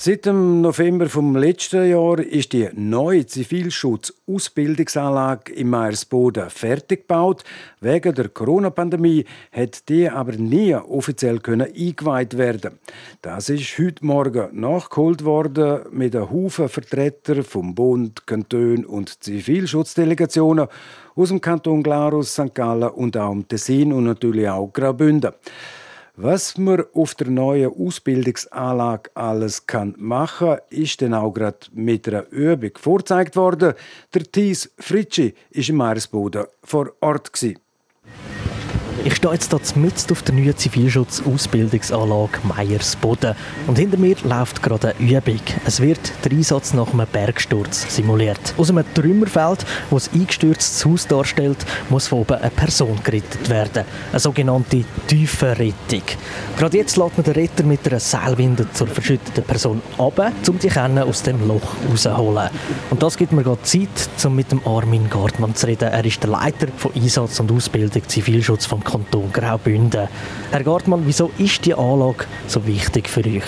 Seit 0.05 0.25
dem 0.27 0.61
November 0.61 1.09
vom 1.09 1.35
letzten 1.35 1.89
Jahr 1.89 2.19
ist 2.19 2.53
die 2.53 2.69
neue 2.75 3.25
Zivilschutz-Ausbildungsanlage 3.25 5.51
im 5.53 5.71
Meiersboden 5.71 6.51
fertig 6.51 7.07
gebaut. 7.07 7.43
Wegen 7.81 8.13
der 8.13 8.29
Corona-Pandemie 8.29 9.25
hat 9.51 9.89
die 9.89 10.07
aber 10.07 10.33
nie 10.33 10.75
offiziell 10.75 11.39
können 11.39 11.73
eingeweiht 11.75 12.37
werden. 12.37 12.77
Das 13.23 13.49
ist 13.49 13.79
heute 13.79 14.05
Morgen 14.05 14.49
nachgeholt 14.51 15.25
worden 15.25 15.79
mit 15.89 16.15
einem 16.15 16.29
Haufen 16.29 16.69
Vertreter 16.69 17.43
vom 17.43 17.73
Bund, 17.73 18.27
Kanton 18.27 18.85
und 18.85 19.23
Zivilschutzdelegationen 19.23 20.67
aus 21.15 21.29
dem 21.29 21.41
Kanton 21.41 21.81
Glarus, 21.81 22.31
St. 22.31 22.53
Gallen 22.53 22.89
und 22.89 23.17
auch 23.17 23.31
dem 23.31 23.47
Tessin 23.47 23.91
und 23.91 24.03
natürlich 24.03 24.47
auch 24.47 24.71
Graubünden. 24.71 25.31
Was 26.17 26.57
man 26.57 26.85
auf 26.93 27.13
der 27.15 27.27
neuen 27.27 27.73
Ausbildungsanlage 27.73 29.11
alles 29.15 29.67
kann 29.67 29.95
machen 29.97 30.59
ist 30.69 31.01
dann 31.01 31.13
auch 31.13 31.33
gerade 31.33 31.67
mit 31.73 32.07
einer 32.07 32.25
Übung 32.29 32.71
vorgezeigt 32.77 33.35
worden. 33.35 33.73
Der 34.13 34.23
Thies 34.23 34.71
Fritschi 34.79 35.33
war 35.53 35.69
im 35.69 35.77
Meeresboden 35.77 36.45
vor 36.63 36.93
Ort. 37.01 37.33
Ich 39.03 39.15
stehe 39.15 39.33
jetzt 39.33 39.51
hier 39.51 39.81
mitten 39.81 40.11
auf 40.11 40.21
der 40.23 40.33
neuen 40.33 40.55
Zivilschutz-Ausbildungsanlage 40.57 42.39
Meiersboden. 42.43 43.35
Und 43.67 43.77
hinter 43.77 43.97
mir 43.97 44.15
läuft 44.23 44.63
gerade 44.63 44.95
eine 44.97 45.17
Übung. 45.17 45.41
Es 45.65 45.81
wird 45.81 45.99
der 46.23 46.31
Einsatz 46.31 46.73
nach 46.73 46.93
einem 46.93 47.05
Bergsturz 47.11 47.93
simuliert. 47.93 48.39
Aus 48.57 48.69
einem 48.69 48.85
Trümmerfeld, 48.93 49.65
das 49.91 50.09
ein 50.13 50.21
eingestürztes 50.21 50.85
Haus 50.85 51.07
darstellt, 51.07 51.57
muss 51.89 52.07
von 52.07 52.19
oben 52.19 52.37
eine 52.37 52.49
Person 52.49 52.97
gerettet 53.03 53.49
werden. 53.49 53.83
Eine 54.11 54.19
sogenannte 54.19 54.85
Tiefenrettung. 55.07 56.03
Gerade 56.57 56.77
jetzt 56.77 56.95
lässt 56.95 57.17
man 57.17 57.25
den 57.25 57.33
Retter 57.33 57.63
mit 57.63 57.85
einer 57.87 57.99
Seilwinde 57.99 58.71
zur 58.71 58.87
verschütteten 58.87 59.43
Person 59.43 59.81
ab, 59.97 60.31
um 60.47 60.57
die 60.57 60.69
Kerne 60.69 61.03
aus 61.03 61.21
dem 61.21 61.45
Loch 61.47 61.75
rauszuholen. 61.89 62.49
Und 62.89 63.03
das 63.03 63.17
gibt 63.17 63.33
mir 63.33 63.43
gerade 63.43 63.61
Zeit, 63.63 63.89
um 64.23 64.35
mit 64.35 64.51
dem 64.51 64.65
Armin 64.65 65.09
Gartmann 65.09 65.53
zu 65.53 65.67
reden. 65.67 65.89
Er 65.89 66.05
ist 66.05 66.23
der 66.23 66.29
Leiter 66.29 66.67
von 66.77 66.93
Einsatz 66.95 67.39
und 67.41 67.51
Ausbildung 67.51 68.07
Zivilschutz 68.07 68.65
vom 68.65 68.84
Kanton 68.85 69.29
Graubünden. 69.33 70.07
Herr 70.51 70.63
Gartmann, 70.63 71.03
wieso 71.05 71.31
ist 71.37 71.65
die 71.65 71.73
Anlage 71.73 72.25
so 72.47 72.65
wichtig 72.65 73.09
für 73.09 73.19
euch? 73.19 73.43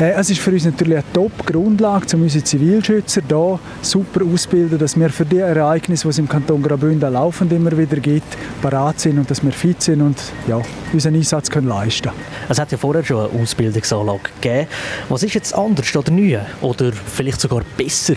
Äh, 0.00 0.12
es 0.12 0.30
ist 0.30 0.40
für 0.40 0.52
uns 0.52 0.64
natürlich 0.64 0.94
eine 0.94 1.12
Top-Grundlage, 1.12 2.16
um 2.16 2.22
unsere 2.22 2.44
Zivilschützer 2.44 3.20
hier 3.28 3.58
super 3.82 4.24
auszubilden, 4.24 4.78
dass 4.78 4.98
wir 4.98 5.10
für 5.10 5.26
die 5.26 5.38
Ereignisse, 5.38 6.04
die 6.04 6.08
es 6.10 6.18
im 6.18 6.28
Kanton 6.28 6.62
Graubünden 6.62 7.12
laufend 7.12 7.52
immer 7.52 7.76
wieder 7.76 7.96
gibt, 7.96 8.36
parat 8.62 9.00
sind 9.00 9.18
und 9.18 9.30
dass 9.30 9.44
wir 9.44 9.52
fit 9.52 9.82
sind 9.82 10.00
und 10.00 10.16
ja, 10.46 10.62
unseren 10.92 11.16
Einsatz 11.16 11.50
können 11.50 11.68
leisten 11.68 12.08
können. 12.10 12.20
Es 12.48 12.58
hat 12.58 12.72
ja 12.72 12.78
vorher 12.78 13.04
schon 13.04 13.30
eine 13.30 13.42
Ausbildungsanlage 13.42 14.30
gegeben. 14.40 14.68
Was 15.08 15.22
ist 15.22 15.34
jetzt 15.34 15.54
anders 15.54 15.94
oder 15.94 16.10
neu 16.10 16.38
oder 16.60 16.92
vielleicht 16.92 17.40
sogar 17.40 17.62
besser? 17.76 18.14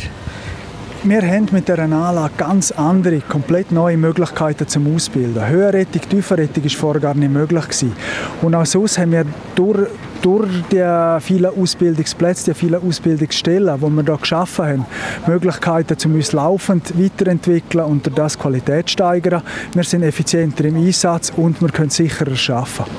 Wir 1.08 1.22
haben 1.22 1.48
mit 1.52 1.68
dieser 1.68 1.84
Anlage 1.84 2.34
ganz 2.36 2.72
andere, 2.72 3.20
komplett 3.20 3.72
neue 3.72 3.96
Möglichkeiten 3.96 4.68
zum 4.68 4.96
Ausbilden. 4.96 5.48
Höherrettung, 5.48 6.02
Tieferrettung 6.10 6.64
war 6.64 6.72
vorher 6.72 7.00
gar 7.00 7.14
nicht 7.14 7.32
möglich. 7.32 7.64
Gewesen. 7.64 7.94
Und 8.42 8.56
auch 8.56 8.66
sonst 8.66 8.98
haben 8.98 9.12
wir 9.12 9.24
durch, 9.54 9.88
durch 10.24 10.50
die 10.72 11.18
vielen 11.22 11.46
Ausbildungsplätze, 11.62 12.46
die 12.46 12.58
vielen 12.58 12.82
Ausbildungsstellen, 12.84 13.80
die 13.80 13.88
wir 13.88 14.04
hier 14.04 14.18
geschaffen 14.18 14.66
haben, 14.66 14.86
Möglichkeiten, 15.28 15.96
um 16.06 16.16
uns 16.16 16.32
laufend 16.32 17.00
weiterentwickeln 17.00 17.86
und 17.86 18.10
das 18.18 18.40
Qualität 18.40 18.90
steigern. 18.90 19.44
Wir 19.76 19.84
sind 19.84 20.02
effizienter 20.02 20.66
im 20.66 20.78
Einsatz 20.78 21.32
und 21.38 21.62
wir 21.62 21.70
können 21.70 21.92
sicherer 21.92 22.32
arbeiten. 22.32 22.92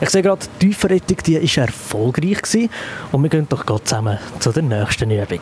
Ich 0.00 0.10
sehe 0.10 0.22
gerade, 0.22 0.44
die 0.60 0.70
Tieferrettung 0.70 1.18
war 1.18 1.62
erfolgreich 1.62 2.42
gewesen. 2.42 2.68
und 3.12 3.22
wir 3.22 3.30
gehen 3.30 3.46
doch 3.48 3.64
zusammen 3.84 4.18
zu 4.40 4.50
der 4.50 4.64
nächsten 4.64 5.08
Übung. 5.08 5.40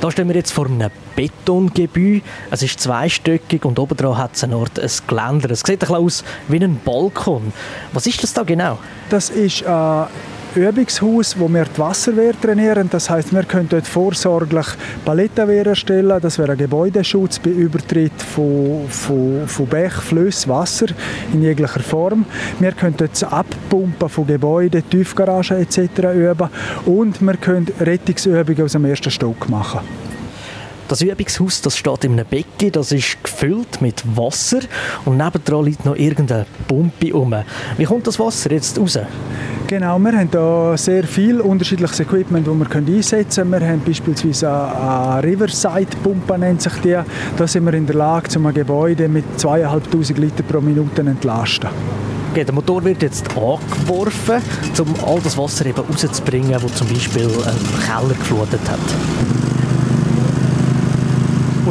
Da 0.00 0.10
stehen 0.10 0.28
wir 0.28 0.34
jetzt 0.34 0.52
vor 0.52 0.64
einem 0.64 0.90
Betongebäude. 1.14 2.22
Es 2.50 2.62
ist 2.62 2.80
zweistöckig 2.80 3.66
und 3.66 3.78
oben 3.78 4.16
hat 4.16 4.34
es 4.34 4.42
eine 4.42 4.56
Art 4.56 4.78
ein 4.78 4.90
Geländer. 5.06 5.50
Es 5.50 5.60
sieht 5.60 5.70
ein 5.70 5.78
bisschen 5.78 5.96
aus 5.96 6.24
wie 6.48 6.58
ein 6.58 6.80
Balkon. 6.82 7.52
Was 7.92 8.06
ist 8.06 8.22
das 8.22 8.32
da 8.32 8.42
genau? 8.42 8.78
Das 9.10 9.28
ist 9.28 9.66
ein 9.66 10.06
Übungshaus, 10.54 11.38
wo 11.38 11.48
wir 11.48 11.64
die 11.64 11.78
Wasserwehr 11.78 12.32
trainieren. 12.40 12.88
Das 12.90 13.08
heißt, 13.08 13.32
wir 13.32 13.44
können 13.44 13.68
dort 13.68 13.86
vorsorglich 13.86 14.66
Palettenwehr 15.04 15.66
erstellen. 15.66 16.18
Das 16.20 16.38
wäre 16.38 16.52
ein 16.52 16.58
Gebäudeschutz 16.58 17.38
bei 17.38 17.50
Übertritt 17.50 18.20
von, 18.20 18.86
von, 18.88 19.46
von 19.46 19.66
Bech, 19.66 19.92
Flüssen, 19.92 20.50
Wasser 20.50 20.86
in 21.32 21.42
jeglicher 21.42 21.80
Form. 21.80 22.24
Wir 22.58 22.72
können 22.72 22.96
dort 22.96 23.12
das 23.12 23.24
Abpumpen 23.24 24.08
von 24.08 24.26
Gebäuden, 24.26 24.82
Tiefgaragen 24.90 25.58
etc. 25.58 25.78
üben. 26.14 26.48
Und 26.84 27.20
wir 27.20 27.36
können 27.36 27.68
Rettungsübungen 27.78 28.64
aus 28.64 28.72
dem 28.72 28.84
ersten 28.84 29.10
Stock 29.10 29.48
machen. 29.48 29.80
Das 30.88 31.02
Übungshaus 31.02 31.62
das 31.62 31.76
steht 31.76 32.02
in 32.02 32.14
einem 32.14 32.26
Becken, 32.26 32.72
das 32.72 32.90
ist 32.90 33.22
gefüllt 33.22 33.80
mit 33.80 34.02
Wasser 34.16 34.58
und 35.04 35.18
nebendran 35.18 35.64
liegt 35.64 35.84
noch 35.84 35.94
irgendeine 35.94 36.46
Pumpe 36.66 37.14
um. 37.14 37.32
Wie 37.76 37.84
kommt 37.84 38.08
das 38.08 38.18
Wasser 38.18 38.50
jetzt 38.50 38.76
raus? 38.76 38.98
Genau, 39.70 40.00
wir 40.00 40.10
haben 40.10 40.28
hier 40.32 40.76
sehr 40.76 41.04
viel 41.04 41.40
unterschiedliches 41.40 42.00
Equipment, 42.00 42.44
das 42.44 42.58
wir 42.58 42.76
einsetzen 42.76 43.52
können. 43.52 43.62
Wir 43.62 43.68
haben 43.68 43.82
beispielsweise 43.86 44.50
eine 44.50 45.22
Riverside-Pumpe, 45.22 46.36
nennt 46.40 46.60
sich 46.60 46.72
die. 46.82 46.98
Da 47.36 47.46
sind 47.46 47.66
wir 47.66 47.74
in 47.74 47.86
der 47.86 47.94
Lage, 47.94 48.36
ein 48.36 48.52
Gebäude 48.52 49.08
mit 49.08 49.24
2'500 49.38 50.18
Liter 50.18 50.42
pro 50.42 50.60
Minute 50.60 50.96
zu 50.96 51.08
entlasten. 51.08 51.70
Okay, 52.32 52.42
der 52.42 52.52
Motor 52.52 52.82
wird 52.82 53.00
jetzt 53.02 53.28
angeworfen, 53.28 54.42
um 54.80 54.94
all 55.06 55.20
das 55.20 55.38
Wasser 55.38 55.66
eben 55.66 55.78
rauszubringen, 55.78 56.50
das 56.50 56.74
zum 56.74 56.88
Beispiel 56.88 57.26
einen 57.26 57.86
Keller 57.86 58.14
geflutet 58.18 58.68
hat. 58.68 59.39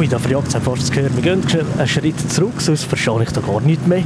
Ui, 0.00 0.08
da 0.08 0.18
verjagt 0.18 0.48
es 0.48 0.54
fast 0.62 0.86
zu 0.86 0.94
hören. 0.94 1.14
Wir 1.14 1.22
gehen 1.22 1.42
einen 1.76 1.86
Schritt 1.86 2.18
zurück, 2.32 2.58
sonst 2.58 2.84
verstehe 2.84 3.22
ich 3.22 3.32
da 3.32 3.42
gar 3.42 3.60
nicht 3.60 3.86
mehr. 3.86 4.02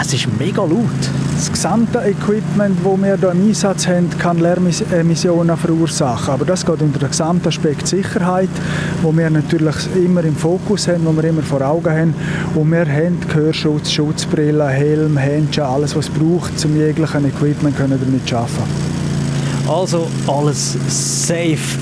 Es 0.00 0.14
ist 0.14 0.26
mega 0.38 0.62
laut. 0.62 0.88
Das 1.34 1.52
gesamte 1.52 1.98
Equipment, 1.98 2.78
das 2.82 3.02
wir 3.02 3.16
hier 3.18 3.30
im 3.32 3.48
Einsatz 3.48 3.86
haben, 3.86 4.08
kann 4.18 4.38
Lärmemissionen 4.38 5.54
verursachen. 5.58 6.32
Aber 6.32 6.46
das 6.46 6.64
geht 6.64 6.80
unter 6.80 6.98
den 6.98 7.10
gesamten 7.10 7.48
Aspekt 7.48 7.86
Sicherheit, 7.86 8.48
wo 9.02 9.14
wir 9.14 9.28
natürlich 9.28 9.76
immer 9.94 10.24
im 10.24 10.34
Fokus 10.34 10.88
haben, 10.88 11.04
wo 11.04 11.12
wir 11.12 11.24
immer 11.24 11.42
vor 11.42 11.60
Augen 11.60 11.90
haben. 11.90 12.14
Und 12.54 12.70
wir 12.70 12.86
haben 12.86 13.20
Gehörschutz, 13.28 13.90
Schutzbrille, 13.90 14.68
Helm, 14.68 15.18
Handschuhe, 15.18 15.66
alles, 15.66 15.94
was 15.94 16.08
es 16.08 16.14
braucht, 16.14 16.64
um 16.64 16.78
jeglichen 16.78 17.26
Equipment 17.26 17.76
können 17.76 18.00
damit 18.02 18.26
zu 18.26 18.36
arbeiten. 18.36 18.62
Also 19.68 20.06
alles 20.26 20.78
safe. 20.88 21.76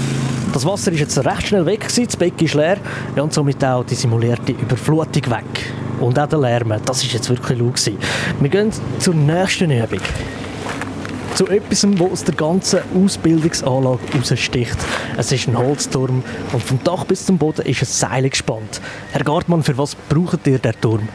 Das 0.55 0.65
Wasser 0.65 0.93
ist 0.93 1.01
jetzt 1.01 1.19
recht 1.19 1.49
schnell 1.49 1.67
weg, 1.67 1.81
gewesen, 1.81 2.05
das 2.05 2.17
Becken 2.17 2.47
ist 2.47 2.55
leer 2.55 2.77
ja, 3.17 3.25
und 3.25 3.35
somit 3.35 3.63
auch 3.65 3.85
die 3.85 3.97
simulierte 3.97 4.53
Überflutung 4.53 5.33
weg. 5.33 5.73
Und 5.99 6.17
auch 6.17 6.29
der 6.29 6.39
Lärm, 6.39 6.75
das 6.85 7.03
ist 7.03 7.13
jetzt 7.13 7.29
wirklich 7.29 7.59
laut 7.59 7.75
gewesen. 7.75 7.99
Wir 8.39 8.49
gehen 8.49 8.71
zur 9.01 9.15
nächsten 9.15 9.73
Übung. 9.73 9.99
Zu 11.35 11.49
etwas, 11.49 11.85
was 11.99 12.13
aus 12.13 12.23
der 12.23 12.37
ganzen 12.37 12.79
Ausbildungsanlage 12.95 13.99
raussticht. 14.17 14.77
Es 15.17 15.33
ist 15.33 15.49
ein 15.49 15.59
Holzturm 15.59 16.23
und 16.53 16.63
vom 16.63 16.79
Dach 16.85 17.05
bis 17.05 17.27
zum 17.27 17.37
Boden 17.37 17.67
ist 17.67 17.83
ein 17.83 17.87
Seil 17.87 18.31
gespannt. 18.31 18.81
Herr 19.11 19.25
Gartmann, 19.25 19.65
für 19.65 19.77
was 19.77 19.97
braucht 19.97 20.47
ihr 20.47 20.61
den 20.61 20.81
Turm? 20.81 21.09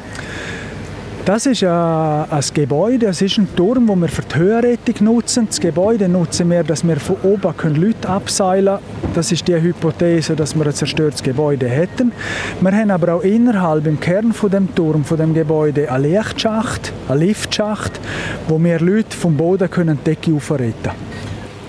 Das 1.30 1.46
ist 1.46 1.64
ein, 1.64 1.70
ein 1.70 2.44
Gebäude, 2.56 3.06
das 3.06 3.22
ist 3.22 3.38
ein 3.38 3.48
Turm, 3.56 3.86
den 3.86 4.00
wir 4.00 4.08
für 4.08 4.24
die 4.24 4.36
Höhenrettung 4.36 4.96
nutzen. 5.02 5.46
Das 5.46 5.60
Gebäude 5.60 6.10
nutzen 6.10 6.50
wir, 6.50 6.64
dass 6.64 6.84
wir 6.84 7.00
von 7.00 7.18
oben 7.22 7.76
Leute 7.76 8.10
abseilen 8.10 8.80
können. 8.80 9.14
Das 9.14 9.32
ist 9.32 9.48
die 9.48 9.54
Hypothese, 9.54 10.36
dass 10.36 10.56
wir 10.56 10.66
ein 10.66 10.74
zerstörtes 10.74 11.22
Gebäude 11.22 11.68
hätten. 11.68 12.14
Wir 12.62 12.72
haben 12.72 12.90
aber 12.90 13.14
auch 13.14 13.22
innerhalb, 13.22 13.86
im 13.86 14.00
Kern 14.00 14.34
von 14.34 14.50
dem 14.50 14.74
Turm, 14.74 15.04
von 15.04 15.18
dem 15.18 15.36
Gebäude, 15.36 15.92
einen 15.92 16.06
Lichtschacht, 16.06 16.92
einen 17.08 17.20
Liftschacht, 17.20 18.00
wo 18.48 18.58
wir 18.58 18.80
Leute 18.80 19.16
vom 19.16 19.38
Boden 19.38 19.70
können 19.70 20.00
die 20.04 20.16
Decke 20.16 20.34
aufretten 20.34 20.74
können. 20.82 20.96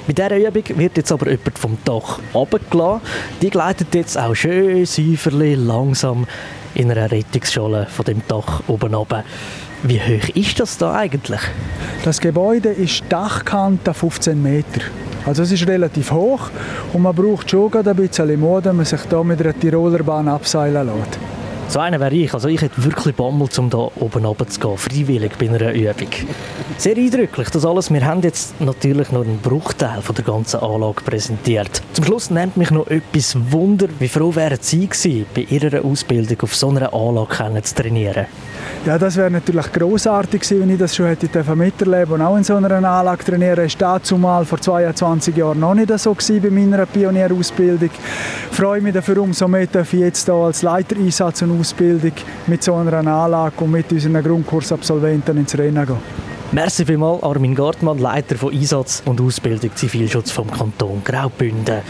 Bei 0.06 0.14
dieser 0.14 0.38
Übung 0.38 0.78
wird 0.78 0.96
jetzt 0.96 1.12
aber 1.12 1.30
jemand 1.30 1.58
vom 1.58 1.76
Dach 1.84 2.18
runtergelassen. 2.32 3.02
Die 3.42 3.50
gleitet 3.50 3.94
jetzt 3.94 4.16
auch 4.16 4.34
schön 4.34 4.86
säuferlich 4.86 5.58
langsam 5.58 6.26
in 6.74 6.90
einer 6.90 7.10
Rettungsschale 7.10 7.86
von 7.86 8.04
dem 8.04 8.22
Dach 8.28 8.62
oben 8.68 8.94
runter. 8.94 9.24
Wie 9.82 9.98
hoch 10.00 10.28
ist 10.34 10.60
das 10.60 10.76
da 10.78 10.94
eigentlich? 10.94 11.40
Das 12.04 12.20
Gebäude 12.20 12.68
ist 12.68 13.02
Dachkante 13.08 13.94
15 13.94 14.42
Meter. 14.42 14.82
Also 15.26 15.42
es 15.42 15.52
ist 15.52 15.66
relativ 15.66 16.12
hoch 16.12 16.50
und 16.92 17.02
man 17.02 17.14
braucht 17.14 17.50
schon 17.50 17.72
ein 17.74 17.96
bisschen 17.96 18.40
Mut, 18.40 18.64
wenn 18.64 18.76
man 18.76 18.84
sich 18.84 19.00
hier 19.08 19.24
mit 19.24 19.40
einer 19.40 19.58
Tiroler 19.58 20.02
Bahn 20.02 20.28
abseilen 20.28 20.86
lässt. 20.86 21.39
So 21.70 21.78
einer 21.78 22.00
wäre 22.00 22.12
ich. 22.12 22.34
Also 22.34 22.48
ich 22.48 22.60
hätte 22.60 22.82
wirklich 22.82 23.14
Bammel, 23.14 23.48
um 23.56 23.70
da 23.70 23.78
oben 23.78 24.24
runter 24.24 24.48
zu 24.48 24.58
gehen. 24.58 24.76
Freiwillig 24.76 25.38
bei 25.38 25.48
einer 25.48 25.72
Übung. 25.72 26.08
Sehr 26.78 26.96
eindrücklich, 26.96 27.48
das 27.50 27.64
alles. 27.64 27.92
Wir 27.92 28.04
haben 28.04 28.22
jetzt 28.22 28.60
natürlich 28.60 29.12
nur 29.12 29.22
einen 29.22 29.38
Bruchteil 29.38 30.02
von 30.02 30.16
der 30.16 30.24
ganzen 30.24 30.58
Anlage 30.58 31.04
präsentiert. 31.04 31.80
Zum 31.92 32.04
Schluss 32.04 32.28
nennt 32.28 32.56
mich 32.56 32.72
noch 32.72 32.88
etwas 32.88 33.36
Wunder. 33.52 33.86
Wie 34.00 34.08
froh 34.08 34.34
wären 34.34 34.58
Sie 34.60 34.88
gewesen, 34.88 35.26
bei 35.32 35.42
Ihrer 35.42 35.84
Ausbildung 35.84 36.40
auf 36.40 36.56
so 36.56 36.70
einer 36.70 36.92
Anlage 36.92 37.62
zu 37.62 37.74
trainieren? 37.76 38.26
Ja, 38.87 38.96
das 38.96 39.14
wäre 39.16 39.30
natürlich 39.30 39.70
großartig 39.72 40.40
gewesen, 40.40 40.60
wenn 40.62 40.70
ich 40.70 40.78
das 40.78 40.96
schon 40.96 41.04
hätte 41.04 41.28
miterleben 41.54 42.14
und 42.14 42.22
auch 42.22 42.38
in 42.38 42.44
so 42.44 42.56
einer 42.56 42.72
Anlage 42.72 43.25
trainieren. 43.25 43.58
War 43.58 43.99
dazu 43.99 44.16
vor 44.16 44.58
22 44.58 45.37
Jahren 45.37 45.60
noch 45.60 45.75
nicht 45.75 45.96
so 45.99 46.14
gewesen 46.14 46.40
bei 46.40 46.49
meiner 46.49 46.87
Pionierausbildung. 46.87 47.90
Ich 47.92 48.56
freue 48.56 48.80
mich 48.80 48.94
dafür 48.94 49.18
umso 49.18 49.46
mehr, 49.49 49.64
ich 49.64 49.92
jetzt 49.92 50.25
hier 50.25 50.34
als 50.34 50.62
Leiter 50.62 50.96
Einsatz 50.96 51.42
und 51.42 51.60
Ausbildung 51.60 52.12
mit 52.46 52.62
so 52.62 52.75
einer 52.75 52.94
Anlage 52.94 53.62
und 53.62 53.70
mit 53.70 53.92
unseren 53.92 54.22
Grundkursabsolventen 54.22 55.37
ins 55.37 55.58
Rennen 55.58 55.84
gehen. 55.84 56.29
Merci 56.52 56.85
vielmals 56.85 57.23
Armin 57.23 57.54
Gartmann, 57.54 57.99
Leiter 57.99 58.35
von 58.35 58.52
Einsatz 58.52 59.04
und 59.07 59.21
Ausbildung 59.21 59.71
Zivilschutz 59.76 60.33
vom 60.33 60.50
Kanton 60.50 61.00
Graubünden. 61.04 61.83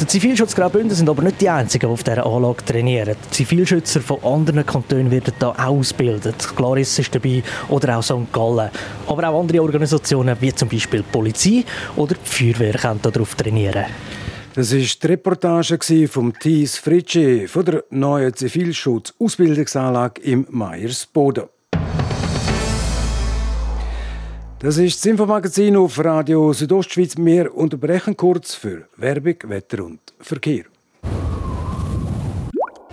Der 0.00 0.08
Zivilschutz 0.08 0.54
Graubünden 0.54 0.94
sind 0.94 1.08
aber 1.08 1.24
nicht 1.24 1.40
die 1.40 1.48
einzigen, 1.48 1.88
die 1.88 1.92
auf 1.92 2.04
dieser 2.04 2.24
Anlage 2.24 2.64
trainieren. 2.64 3.16
Die 3.24 3.30
Zivilschützer 3.30 4.00
von 4.00 4.22
anderen 4.22 4.64
Kantonen 4.64 5.10
werden 5.10 5.34
hier 5.36 5.48
auch 5.48 5.58
ausgebildet. 5.58 6.36
Claris 6.54 6.96
ist 7.00 7.16
dabei 7.16 7.42
oder 7.68 7.98
auch 7.98 8.02
St. 8.04 8.32
Gallen. 8.32 8.70
Aber 9.08 9.28
auch 9.28 9.40
andere 9.40 9.60
Organisationen 9.60 10.36
wie 10.38 10.54
zum 10.54 10.68
Beispiel 10.68 11.00
die 11.00 11.10
Polizei 11.10 11.64
oder 11.96 12.14
die 12.14 12.52
Feuerwehr 12.54 12.74
können 12.74 13.02
darauf 13.02 13.34
trainieren. 13.34 13.86
Das 14.54 14.70
ist 14.70 15.02
die 15.02 15.06
Reportage 15.08 16.06
vom 16.06 16.32
Thies 16.32 16.78
Fritschi 16.78 17.48
von 17.48 17.64
der 17.64 17.82
neuen 17.90 18.32
Zivilschutz-Ausbildungsanlage 18.32 20.22
im 20.22 20.46
Meiersboden. 20.48 21.46
Das 24.58 24.78
ist 24.78 24.96
das 24.96 25.04
Infomagazin 25.04 25.76
auf 25.76 26.02
Radio 26.02 26.50
Südostschweiz. 26.54 27.14
Wir 27.18 27.54
unterbrechen 27.54 28.16
kurz 28.16 28.54
für 28.54 28.88
Werbung, 28.96 29.36
Wetter 29.44 29.84
und 29.84 30.00
Verkehr. 30.18 30.64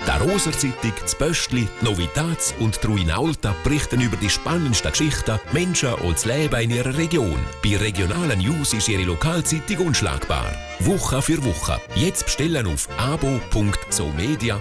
Der 0.06 0.22
Roser 0.22 0.52
Zeitung, 0.52 0.92
das 1.02 1.16
Böstli, 1.16 1.66
Novitats 1.80 2.54
und 2.60 2.82
Truinalta 2.82 3.56
berichten 3.64 4.02
über 4.02 4.18
die 4.18 4.30
spannendsten 4.30 4.92
Geschichten, 4.92 5.40
Menschen 5.54 5.94
und 5.94 6.16
das 6.16 6.26
Leben 6.26 6.60
in 6.60 6.72
ihrer 6.72 6.98
Region. 6.98 7.40
Bei 7.64 7.78
regionalen 7.78 8.40
News 8.40 8.74
ist 8.74 8.90
ihre 8.90 9.04
Lokalzeitung 9.04 9.88
unschlagbar. 9.88 10.46
Woche 10.82 11.22
für 11.22 11.42
Woche. 11.46 11.80
Jetzt 11.96 12.26
bestellen 12.26 12.68
auf 12.68 12.90
abo.somedia.ch 12.98 14.60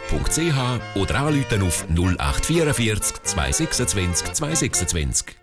oder 0.95 1.17
anrufen 1.17 1.63
auf 1.63 1.85
0844 1.91 3.23
226 3.25 4.33
226. 4.35 5.42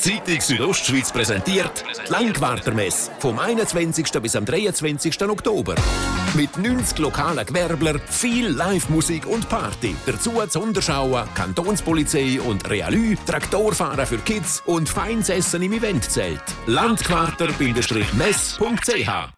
Zeitung 0.00 0.40
Südostschweiz 0.40 1.12
präsentiert 1.12 1.84
die 2.06 2.12
Langwartermesse 2.12 3.10
vom 3.18 3.38
21. 3.38 4.10
bis 4.22 4.36
am 4.36 4.44
23. 4.44 5.22
Oktober. 5.22 5.74
Mit 6.34 6.56
90 6.56 6.98
lokalen 6.98 7.44
Gewerblern, 7.44 8.00
viel 8.08 8.48
Live-Musik 8.48 9.26
und 9.26 9.48
Party. 9.48 9.96
Dazu 10.06 10.40
Sonderschauen, 10.48 11.28
Kantonspolizei 11.34 12.40
und 12.40 12.68
Realü, 12.68 13.16
Traktorfahren 13.26 14.06
für 14.06 14.18
Kids 14.18 14.62
und 14.66 14.88
feines 14.88 15.30
Essen 15.30 15.62
im 15.62 15.72
Eventzelt. 15.72 16.42
Landquarter-mess.ch 16.66 19.37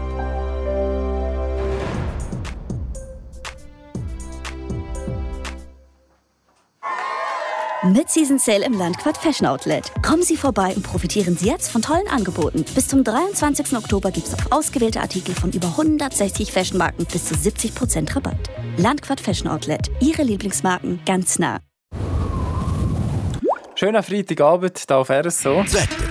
Mid-Season 7.83 8.37
Sale 8.37 8.63
im 8.63 8.73
Landquart 8.73 9.17
Fashion 9.17 9.47
Outlet. 9.47 9.91
Kommen 10.03 10.21
Sie 10.21 10.37
vorbei 10.37 10.71
und 10.75 10.83
profitieren 10.83 11.35
Sie 11.35 11.47
jetzt 11.47 11.71
von 11.71 11.81
tollen 11.81 12.07
Angeboten. 12.07 12.63
Bis 12.75 12.87
zum 12.87 13.03
23. 13.03 13.75
Oktober 13.75 14.11
gibt 14.11 14.27
es 14.27 14.35
auf 14.35 14.51
ausgewählte 14.51 15.01
Artikel 15.01 15.33
von 15.33 15.51
über 15.51 15.65
160 15.65 16.51
Fashionmarken 16.51 17.05
bis 17.05 17.25
zu 17.25 17.33
70% 17.33 18.15
Rabatt. 18.15 18.37
Landquart 18.77 19.19
Fashion 19.19 19.47
Outlet. 19.49 19.89
Ihre 19.99 20.21
Lieblingsmarken 20.21 20.99
ganz 21.07 21.39
nah. 21.39 21.59
Schöner 23.73 24.03
Freitagabend 24.03 24.77
hier 24.87 24.97
auf 24.97 25.09
RSO. 25.09 25.65
Wetter. 25.65 26.10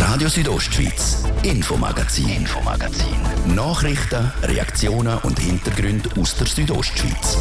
Radio 0.00 0.28
Südostschweiz, 0.28 1.25
Infomagazin, 1.46 2.28
Infomagazin. 2.28 3.14
Nachrichten, 3.54 4.32
Reaktionen 4.42 5.16
und 5.18 5.38
Hintergründe 5.38 6.10
aus 6.20 6.34
der 6.34 6.48
Südostschweiz. 6.48 7.38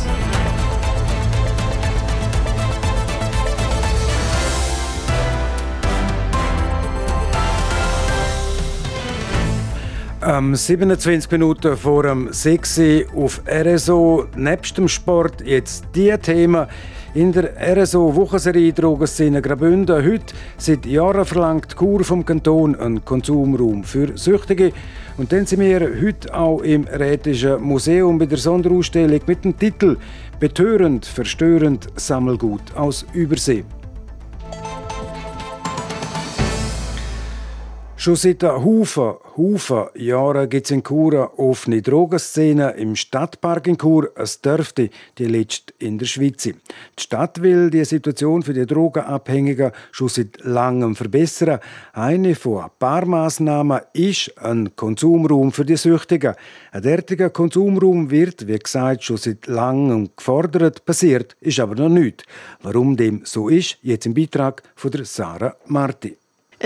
Ähm, 10.22 10.54
27 10.54 11.32
Minuten 11.32 11.76
vor 11.76 12.04
dem 12.04 12.32
6 12.32 12.78
Uhr 12.78 13.06
auf 13.15 13.41
RSO. 13.50 14.28
Nebst 14.36 14.78
dem 14.78 14.88
Sport 14.88 15.41
jetzt 15.41 15.86
die 15.96 16.15
Themen 16.20 16.68
in 17.15 17.32
der 17.32 17.54
RSO 17.58 18.13
Wochenserie 18.13 18.73
Drogenszene 18.73 19.41
Graubünden. 19.41 20.06
Heute 20.06 20.36
seit 20.58 20.86
Jahren 20.86 21.23
verlangt 21.23 21.71
die 21.71 21.75
Kur 21.75 22.04
vom 22.04 22.25
Kanton 22.25 22.75
einen 22.75 23.06
Konsumraum 23.06 23.86
für 23.86 24.17
Süchtige. 24.17 24.73
Und 25.17 25.32
dann 25.32 25.45
sind 25.45 25.62
wir 25.62 25.80
heute 25.80 26.34
auch 26.36 26.62
im 26.62 26.84
Rätischen 26.84 27.62
Museum 27.63 28.19
bei 28.19 28.25
der 28.25 28.38
Sonderausstellung 28.38 29.21
mit 29.25 29.45
dem 29.45 29.58
Titel 29.58 29.95
Betörend, 30.41 31.06
verstörend 31.06 31.88
Sammelgut 31.95 32.75
aus 32.75 33.06
Übersee. 33.13 33.63
Schon 38.06 38.18
seit 38.18 38.44
Haufen, 38.44 39.15
Haufen 39.36 39.86
Jahren 39.96 40.48
gibt 40.48 40.68
es 40.68 40.72
in 40.72 40.84
Chur 40.84 41.39
offene 41.39 41.82
Drogenszene 41.82 42.76
im 42.78 42.96
Stadtpark 42.96 43.65
in 43.65 43.80
Chur. 43.80 44.12
Es 44.15 44.41
dürfte 44.41 44.91
die 45.18 45.26
letzte 45.26 45.74
in 45.80 45.98
der 45.98 46.06
Schweiz 46.06 46.44
sein. 46.44 46.62
Die 47.00 47.02
Stadt 47.02 47.41
will 47.41 47.72
die 47.72 47.84
Situation 47.84 48.44
für 48.44 48.54
die 48.54 48.68
Drogenabhängigen 48.68 49.72
schon 49.91 50.10
seit 50.10 50.38
langem 50.44 50.96
verbessern. 50.96 51.60
Eine 51.94 52.36
von 52.36 52.65
ein 52.65 52.70
paar 52.78 53.08
Massnahmen 53.08 53.82
ist 53.94 54.38
ein 54.38 54.76
Konsumraum 54.76 55.52
für 55.52 55.65
die 55.65 55.76
Süchtigen. 55.76 56.36
Ein 56.74 56.84
derartiger 56.84 57.32
Konsumraum 57.32 58.12
wird, 58.12 58.48
wie 58.48 58.60
gesagt, 58.60 59.04
schon 59.04 59.18
seit 59.18 59.48
langem 59.48 60.12
gefordert. 60.15 60.86
Passiert 60.86 61.36
ist 61.41 61.60
aber 61.60 61.74
noch 61.74 61.89
nichts. 61.89 62.24
Warum 62.62 62.98
dem 62.98 63.22
so 63.26 63.50
ist, 63.50 63.80
jetzt 63.82 64.06
im 64.06 64.13
Beitrag 64.13 64.62
von 64.76 64.91
Sarah 65.04 65.56
Marti. 65.65 66.15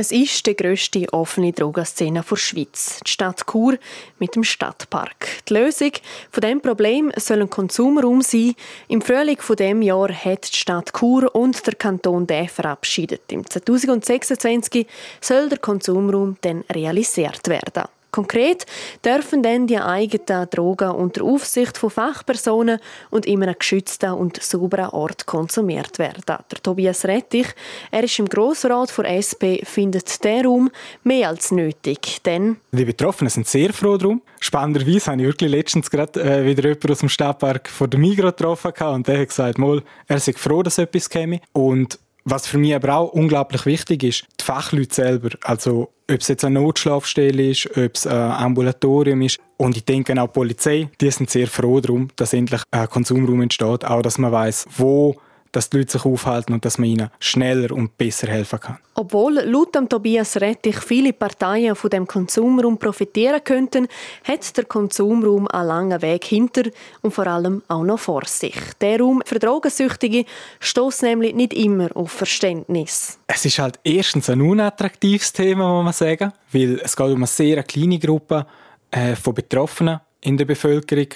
Es 0.02 0.14
ist 0.14 0.46
die 0.46 0.56
grösste 0.56 1.12
offene 1.12 1.52
Drogenszene 1.52 2.24
der 2.24 2.36
Schweiz, 2.38 3.02
die 3.06 3.12
Stadt 3.12 3.46
Chur 3.46 3.78
mit 4.18 4.34
dem 4.34 4.46
Stadtpark. 4.46 5.44
Die 5.50 5.54
Lösung 5.54 5.92
von 6.32 6.40
dem 6.40 6.62
Problem 6.62 7.12
soll 7.18 7.42
ein 7.42 7.50
Konsumraum 7.50 8.22
sein. 8.22 8.56
Im 8.88 9.02
Frühling 9.02 9.42
von 9.42 9.58
dem 9.58 9.82
Jahr 9.82 10.08
hat 10.14 10.54
die 10.54 10.56
Stadt 10.56 10.94
Chur 10.98 11.36
und 11.36 11.68
der 11.68 11.76
Kanton 11.76 12.26
den 12.26 12.48
verabschiedet. 12.48 13.24
Im 13.34 13.46
2026 13.46 14.88
soll 15.20 15.50
der 15.50 15.58
Konsumraum 15.58 16.38
dann 16.40 16.64
realisiert 16.72 17.50
werden. 17.50 17.84
Konkret 18.12 18.66
dürfen 19.06 19.44
dann 19.44 19.68
die 19.68 19.80
eigenen 19.80 20.50
Drogen 20.50 20.92
unter 20.92 21.24
Aufsicht 21.24 21.78
von 21.78 21.90
Fachpersonen 21.90 22.80
und 23.10 23.26
in 23.26 23.44
einem 23.44 23.56
geschützten 23.58 24.12
und 24.14 24.42
sauberen 24.42 24.90
Ort 24.90 25.26
konsumiert 25.26 26.00
werden. 26.00 26.24
Der 26.28 26.64
Tobias 26.64 27.06
Rettich, 27.06 27.48
er 27.92 28.04
ist 28.04 28.18
im 28.20 28.28
Grossrat 28.28 28.98
der 28.98 29.18
SP, 29.22 29.62
findet 29.64 30.24
der 30.24 30.44
Raum 30.44 30.70
mehr 31.04 31.30
als 31.30 31.52
nötig, 31.52 32.22
denn 32.24 32.58
die 32.72 32.86
Betroffenen 32.86 33.30
sind 33.30 33.48
sehr 33.48 33.74
froh 33.74 33.98
darum. 33.98 34.22
Spannenderweise 34.40 35.12
habe 35.12 35.22
ich 35.22 35.28
wirklich 35.28 35.52
letztens 35.52 35.90
gerade 35.90 36.22
äh, 36.22 36.46
wieder 36.46 36.64
jemanden 36.64 36.92
aus 36.92 37.00
dem 37.00 37.10
Stadtpark 37.10 37.70
von 37.70 37.90
der 37.90 38.00
Migros 38.00 38.36
getroffen 38.36 38.72
und 38.94 39.08
der 39.08 39.20
hat 39.20 39.30
gesagt, 39.30 39.60
er 40.08 40.20
sei 40.20 40.34
froh, 40.34 40.64
dass 40.64 40.78
etwas 40.78 41.10
käme 41.10 41.42
und 41.52 42.00
was 42.30 42.48
für 42.48 42.58
mich 42.58 42.76
aber 42.76 42.96
auch 42.96 43.14
unglaublich 43.14 43.66
wichtig 43.66 44.04
ist, 44.04 44.26
die 44.40 44.44
Fachleute 44.44 44.94
selber. 44.94 45.30
Also, 45.42 45.90
ob 46.10 46.20
es 46.20 46.28
jetzt 46.28 46.44
eine 46.44 46.60
Notschlafstelle 46.60 47.50
ist, 47.50 47.70
ob 47.78 47.96
es 47.96 48.08
ein 48.08 48.32
Ambulatorium 48.32 49.22
ist. 49.22 49.40
Und 49.58 49.78
ich 49.78 49.86
denke 49.86 50.20
auch 50.22 50.28
die 50.28 50.34
Polizei, 50.34 50.90
die 51.00 51.12
sind 51.12 51.30
sehr 51.30 51.48
froh 51.48 51.80
darum, 51.80 52.10
dass 52.16 52.34
endlich 52.34 52.62
ein 52.72 52.88
Konsumraum 52.88 53.42
entsteht. 53.42 53.86
Auch, 53.86 54.02
dass 54.02 54.18
man 54.18 54.32
weiß, 54.32 54.66
wo 54.78 55.16
dass 55.52 55.70
die 55.70 55.78
Leute 55.78 55.94
sich 55.94 56.06
aufhalten 56.06 56.54
und 56.54 56.66
dass 56.66 56.78
man 56.78 56.90
ihnen 56.90 57.10
schneller 57.20 57.72
und 57.72 57.98
besser 57.98 58.28
helfen 58.28 58.60
kann. 58.60 58.78
Obwohl 58.96 59.36
laut 59.46 59.74
Tobias 59.90 60.38
Rettich 60.38 60.78
viele 60.80 61.14
Parteien 61.14 61.76
von 61.76 61.90
dem 61.90 62.06
Konsumraum 62.06 62.78
profitieren 62.78 63.44
könnten, 63.44 63.88
hat 64.24 64.58
der 64.58 64.66
Konsumraum 64.66 65.48
einen 65.48 65.68
langen 65.68 66.02
Weg 66.02 66.26
hinter 66.26 66.64
und 67.02 67.12
vor 67.12 67.28
allem 67.28 67.64
auch 67.68 67.84
noch 67.84 68.00
vor 68.00 68.26
sich. 68.26 68.56
Der 68.82 69.00
Raum 69.00 69.22
für 69.26 69.40
Drogensüchtige 69.40 70.26
stößt 70.60 71.04
nämlich 71.04 71.34
nicht 71.34 71.54
immer 71.54 71.96
auf 71.96 72.12
Verständnis. 72.12 73.20
Es 73.28 73.46
ist 73.46 73.60
halt 73.60 73.80
erstens 73.84 74.30
ein 74.30 74.42
unattraktives 74.42 75.32
Thema, 75.34 75.68
muss 75.76 75.84
man 75.86 75.94
sagen, 75.94 76.34
weil 76.52 76.80
es 76.84 76.96
geht 76.96 77.08
um 77.08 77.16
eine 77.16 77.28
sehr 77.28 77.64
kleine 77.64 78.00
Gruppe 78.00 78.46
äh, 78.92 79.16
von 79.16 79.34
Betroffenen 79.34 80.00
in 80.22 80.38
der 80.38 80.46
Bevölkerung, 80.46 81.08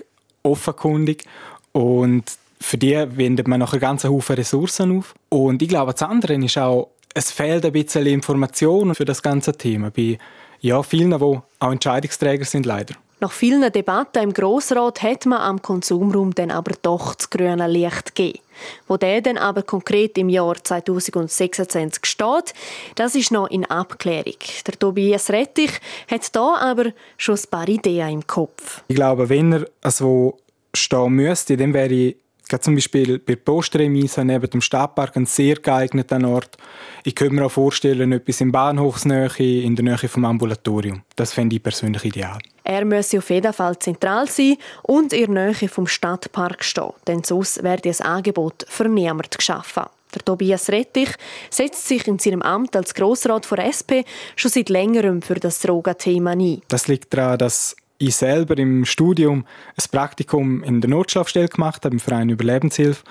offenkundig 0.43 1.25
und 1.71 2.23
für 2.63 2.77
die 2.77 3.05
wendet 3.17 3.47
man 3.47 3.59
nachher 3.59 3.79
ganz 3.79 4.05
Haufen 4.05 4.35
Ressourcen 4.35 4.97
auf. 4.97 5.13
Und 5.29 5.61
ich 5.61 5.67
glaube, 5.67 5.91
das 5.91 6.01
andere 6.01 6.33
ist 6.35 6.57
auch, 6.57 6.89
es 7.13 7.31
fehlt 7.31 7.65
ein 7.65 7.71
bisschen 7.73 8.05
Informationen 8.07 8.95
für 8.95 9.05
das 9.05 9.21
ganze 9.21 9.53
Thema 9.53 9.91
bei 9.91 10.17
ja, 10.61 10.81
vielen, 10.81 11.11
die 11.11 11.15
auch 11.23 11.71
Entscheidungsträger 11.71 12.45
sind, 12.45 12.65
leider. 12.65 12.95
Nach 13.19 13.31
vielen 13.31 13.71
Debatten 13.71 14.23
im 14.23 14.33
Grossrat 14.33 15.01
hat 15.01 15.25
man 15.25 15.39
am 15.39 15.61
Konsumraum 15.61 16.33
dann 16.33 16.51
aber 16.51 16.73
doch 16.81 17.15
das 17.15 17.29
grüne 17.29 17.67
Licht 17.67 18.15
gegeben. 18.15 18.39
Wo 18.87 18.97
der 18.97 19.21
dann 19.21 19.37
aber 19.37 19.63
konkret 19.63 20.17
im 20.17 20.29
Jahr 20.29 20.55
2026 20.61 22.05
steht, 22.05 22.53
das 22.95 23.15
ist 23.15 23.31
noch 23.31 23.49
in 23.49 23.65
Abklärung. 23.65 24.39
Der 24.65 24.79
Tobias 24.79 25.29
Rettich 25.29 25.71
hat 26.09 26.35
da 26.35 26.55
aber 26.55 26.91
schon 27.17 27.35
ein 27.35 27.49
paar 27.49 27.67
Ideen 27.67 28.09
im 28.09 28.27
Kopf. 28.27 28.83
Ich 28.87 28.95
glaube, 28.95 29.27
wenn 29.29 29.65
er 29.81 29.91
so 29.91 30.37
stehen 30.73 31.13
müsste, 31.13 31.55
dann 31.55 31.73
wäre 31.73 31.93
ich 31.93 32.15
Gerade 32.53 32.65
zum 32.65 32.75
Beispiel 32.75 33.17
bei 33.17 33.35
Postremise 33.35 34.23
neben 34.23 34.47
dem 34.47 34.61
Stadtpark 34.61 35.17
ein 35.17 35.25
sehr 35.25 35.55
geeigneter 35.55 36.23
Ort. 36.23 36.55
Ich 37.03 37.15
könnte 37.15 37.33
mir 37.33 37.47
auch 37.47 37.51
vorstellen, 37.51 38.11
etwas 38.11 38.41
in 38.41 38.51
Bahnhofsnähe, 38.51 39.63
in 39.63 39.75
der 39.75 39.83
Nähe 39.83 40.07
vom 40.07 40.23
Ambulatorium. 40.23 41.01
Das 41.15 41.33
fände 41.33 41.55
ich 41.55 41.63
persönlich 41.63 42.05
ideal. 42.05 42.37
Er 42.63 42.85
müsse 42.85 43.17
auf 43.17 43.31
jeden 43.31 43.53
Fall 43.53 43.79
zentral 43.79 44.27
sein 44.27 44.57
und 44.83 45.13
in 45.13 45.33
der 45.33 45.47
Nähe 45.47 45.67
vom 45.67 45.87
Stadtpark 45.87 46.63
stehen, 46.63 46.93
denn 47.07 47.23
sonst 47.23 47.63
werde 47.63 47.89
das 47.89 48.01
Angebot 48.01 48.67
für 48.69 48.87
niemand 48.87 49.35
geschaffen. 49.35 49.85
Der 50.13 50.23
Tobias 50.23 50.69
Rettich 50.69 51.09
setzt 51.49 51.87
sich 51.87 52.07
in 52.07 52.19
seinem 52.19 52.43
Amt 52.43 52.75
als 52.75 52.93
Grossrat 52.93 53.49
der 53.49 53.65
SP 53.65 54.05
schon 54.35 54.51
seit 54.51 54.69
längerem 54.69 55.23
für 55.23 55.39
das 55.39 55.57
Drogenthema 55.59 56.33
ein. 56.33 56.61
Das 56.67 56.87
liegt 56.87 57.15
daran, 57.15 57.39
dass 57.39 57.75
ich 58.07 58.15
selber 58.15 58.57
im 58.57 58.85
Studium 58.85 59.45
ein 59.75 59.85
Praktikum 59.91 60.63
in 60.63 60.81
der 60.81 60.89
Notschlafstelle 60.89 61.47
gemacht 61.47 61.85
habe, 61.85 61.95
im 61.95 61.99
Verein 61.99 62.29
Überlebenshilfe. 62.29 63.03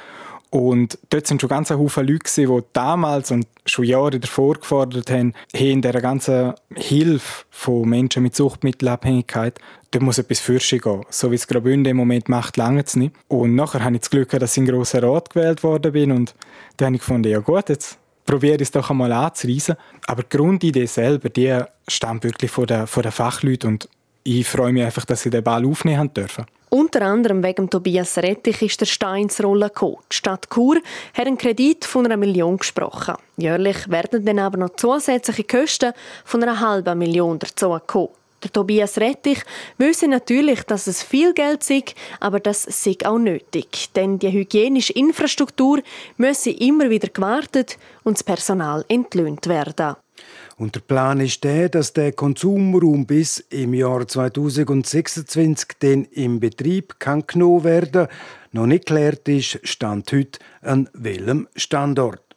Und 0.52 0.98
dort 1.09 1.26
sind 1.26 1.40
schon 1.40 1.48
ganz 1.48 1.68
viele 1.68 1.81
Leute, 1.81 2.31
die 2.37 2.59
damals 2.74 3.31
und 3.31 3.46
schon 3.64 3.87
Jahre 3.87 4.20
davor 4.20 4.57
gefordert 4.57 5.11
haben, 5.11 5.33
hey, 5.55 5.72
in 5.72 5.81
dieser 5.81 6.02
ganzen 6.02 6.52
Hilfe 6.74 7.44
von 7.48 7.88
Menschen 7.88 8.22
mit 8.22 8.37
Suchtmittelabhängigkeit, 8.37 9.59
da 9.92 10.00
muss 10.00 10.18
etwas 10.18 10.40
fürschen 10.40 10.81
gehen. 10.81 11.07
So 11.09 11.31
wie 11.31 11.37
es 11.37 11.46
Graubünden 11.46 11.92
im 11.92 11.96
Moment 11.96 12.28
macht, 12.28 12.59
lange 12.59 12.83
es 12.83 12.96
nicht. 12.96 13.14
Und 13.28 13.55
nachher 13.55 13.83
habe 13.83 13.94
ich 13.94 14.02
das 14.02 14.11
Glück, 14.11 14.28
dass 14.28 14.52
ich 14.52 14.59
in 14.59 14.66
den 14.66 14.74
grossen 14.74 15.02
Rat 15.02 15.31
gewählt 15.31 15.62
worden 15.62 15.92
bin 15.92 16.12
und 16.12 16.35
da 16.76 16.85
habe 16.85 16.96
ich 16.96 17.00
gefunden, 17.00 17.31
ja 17.31 17.38
gut, 17.38 17.70
jetzt 17.70 17.96
probiere 18.26 18.57
ich 18.57 18.62
es 18.62 18.70
doch 18.72 18.90
einmal 18.90 19.12
anzureisen. 19.12 19.76
Aber 20.07 20.22
die 20.22 20.37
Grundidee 20.37 20.85
selber, 20.85 21.31
die 21.31 21.61
stammt 21.88 22.24
wirklich 22.24 22.50
von 22.50 22.66
den, 22.66 22.87
von 22.87 23.02
den 23.02 23.12
Fachleuten 23.12 23.70
und 23.70 23.88
ich 24.24 24.46
freue 24.46 24.72
mich 24.72 24.85
einfach, 24.85 25.04
dass 25.04 25.24
ich 25.26 25.32
den 25.32 25.42
Ball 25.42 25.64
aufnehmen 25.66 26.12
dürfen. 26.12 26.46
Unter 26.70 27.02
anderem 27.02 27.42
wegen 27.42 27.68
Tobias 27.68 28.16
Rettich 28.16 28.62
ist 28.62 28.80
der 28.80 28.87
Stein 28.87 29.24
ins 29.24 29.42
Rollen 29.44 29.68
gekommen. 29.68 29.98
Die 30.11 30.16
Stadt 30.16 30.48
Chur 30.48 30.76
hat 31.12 31.26
einen 31.26 31.37
Kredit 31.37 31.85
von 31.85 32.06
einer 32.06 32.16
Million 32.16 32.56
gesprochen. 32.56 33.16
Jährlich 33.37 33.90
werden 33.90 34.24
dann 34.24 34.38
aber 34.38 34.56
noch 34.56 34.74
zusätzliche 34.76 35.44
Kosten 35.44 35.92
von 36.24 36.42
einer 36.42 36.61
halben 36.61 36.98
Million 36.98 37.38
dazukommen. 37.38 38.08
Der 38.42 38.50
Tobias 38.50 38.98
Rettich 38.98 39.38
wüsste 39.78 40.08
natürlich, 40.08 40.62
dass 40.62 40.87
es 40.87 41.02
viel 41.02 41.32
Geld 41.32 41.62
sei, 41.62 41.85
aber 42.20 42.40
das 42.40 42.62
sei 42.62 42.96
auch 43.04 43.18
nötig. 43.18 43.92
Denn 43.94 44.18
die 44.18 44.32
hygienische 44.32 44.94
Infrastruktur 44.94 45.80
müsse 46.16 46.50
immer 46.50 46.90
wieder 46.90 47.08
gewartet 47.08 47.78
und 48.02 48.16
das 48.16 48.24
Personal 48.24 48.85
entlöhnt 48.88 49.46
werden. 49.46 49.96
Und 50.56 50.74
der 50.74 50.80
Plan 50.80 51.20
ist 51.20 51.44
der, 51.44 51.68
dass 51.68 51.92
der 51.92 52.12
Konsumraum 52.12 53.06
bis 53.06 53.38
im 53.50 53.74
Jahr 53.74 54.06
2026 54.06 55.68
den 55.80 56.04
im 56.04 56.40
Betrieb 56.40 56.98
kann 56.98 57.26
genommen 57.26 57.64
werden. 57.64 58.08
Noch 58.52 58.66
nicht 58.66 58.86
klärt 58.86 59.28
ist, 59.28 59.60
stand 59.62 60.12
heute 60.12 60.38
an 60.60 60.88
welchem 60.92 61.48
Standort. 61.56 62.32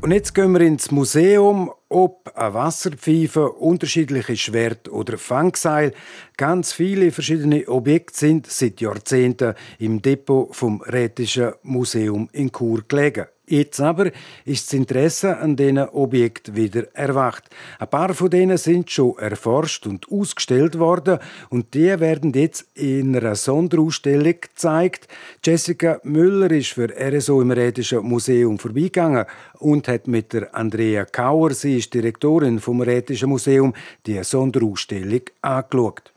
Und 0.00 0.12
jetzt 0.12 0.32
gehen 0.32 0.52
wir 0.52 0.60
ins 0.60 0.92
Museum, 0.92 1.72
ob 1.88 2.30
eine 2.36 2.54
Wasserpfeife, 2.54 3.50
unterschiedliche 3.50 4.36
Schwert 4.36 4.88
oder 4.88 5.18
Fangseil. 5.18 5.92
Ganz 6.36 6.72
viele 6.72 7.10
verschiedene 7.10 7.66
Objekte 7.66 8.16
sind 8.16 8.46
seit 8.46 8.80
Jahrzehnten 8.80 9.54
im 9.80 10.00
Depot 10.00 10.54
vom 10.54 10.82
Rätischen 10.82 11.52
Museum 11.62 12.28
in 12.32 12.52
Chur 12.52 12.84
gelegen. 12.86 13.26
Jetzt 13.50 13.80
aber 13.80 14.10
ist 14.44 14.66
das 14.66 14.74
Interesse 14.74 15.38
an 15.38 15.56
diesen 15.56 15.78
Objekten 15.78 16.54
wieder 16.54 16.84
erwacht. 16.94 17.44
Ein 17.78 17.88
paar 17.88 18.12
von 18.12 18.28
denen 18.28 18.58
sind 18.58 18.90
schon 18.90 19.16
erforscht 19.18 19.86
und 19.86 20.10
ausgestellt 20.12 20.78
worden 20.78 21.18
und 21.48 21.72
die 21.72 21.98
werden 21.98 22.32
jetzt 22.34 22.66
in 22.74 23.16
einer 23.16 23.34
Sonderausstellung 23.34 24.34
gezeigt. 24.38 25.08
Jessica 25.42 25.98
Müller 26.04 26.50
ist 26.50 26.72
für 26.72 26.88
RSO 26.90 27.40
im 27.40 27.50
Rätischen 27.50 28.02
Museum 28.02 28.58
vorbeigegangen 28.58 29.24
und 29.58 29.88
hat 29.88 30.08
mit 30.08 30.34
der 30.34 30.54
Andrea 30.54 31.06
Kauer, 31.06 31.54
sie 31.54 31.78
ist 31.78 31.94
Direktorin 31.94 32.60
vom 32.60 32.82
Rätischen 32.82 33.30
Museum, 33.30 33.72
die 34.04 34.22
Sonderausstellung 34.22 35.22
angeschaut. 35.40 36.12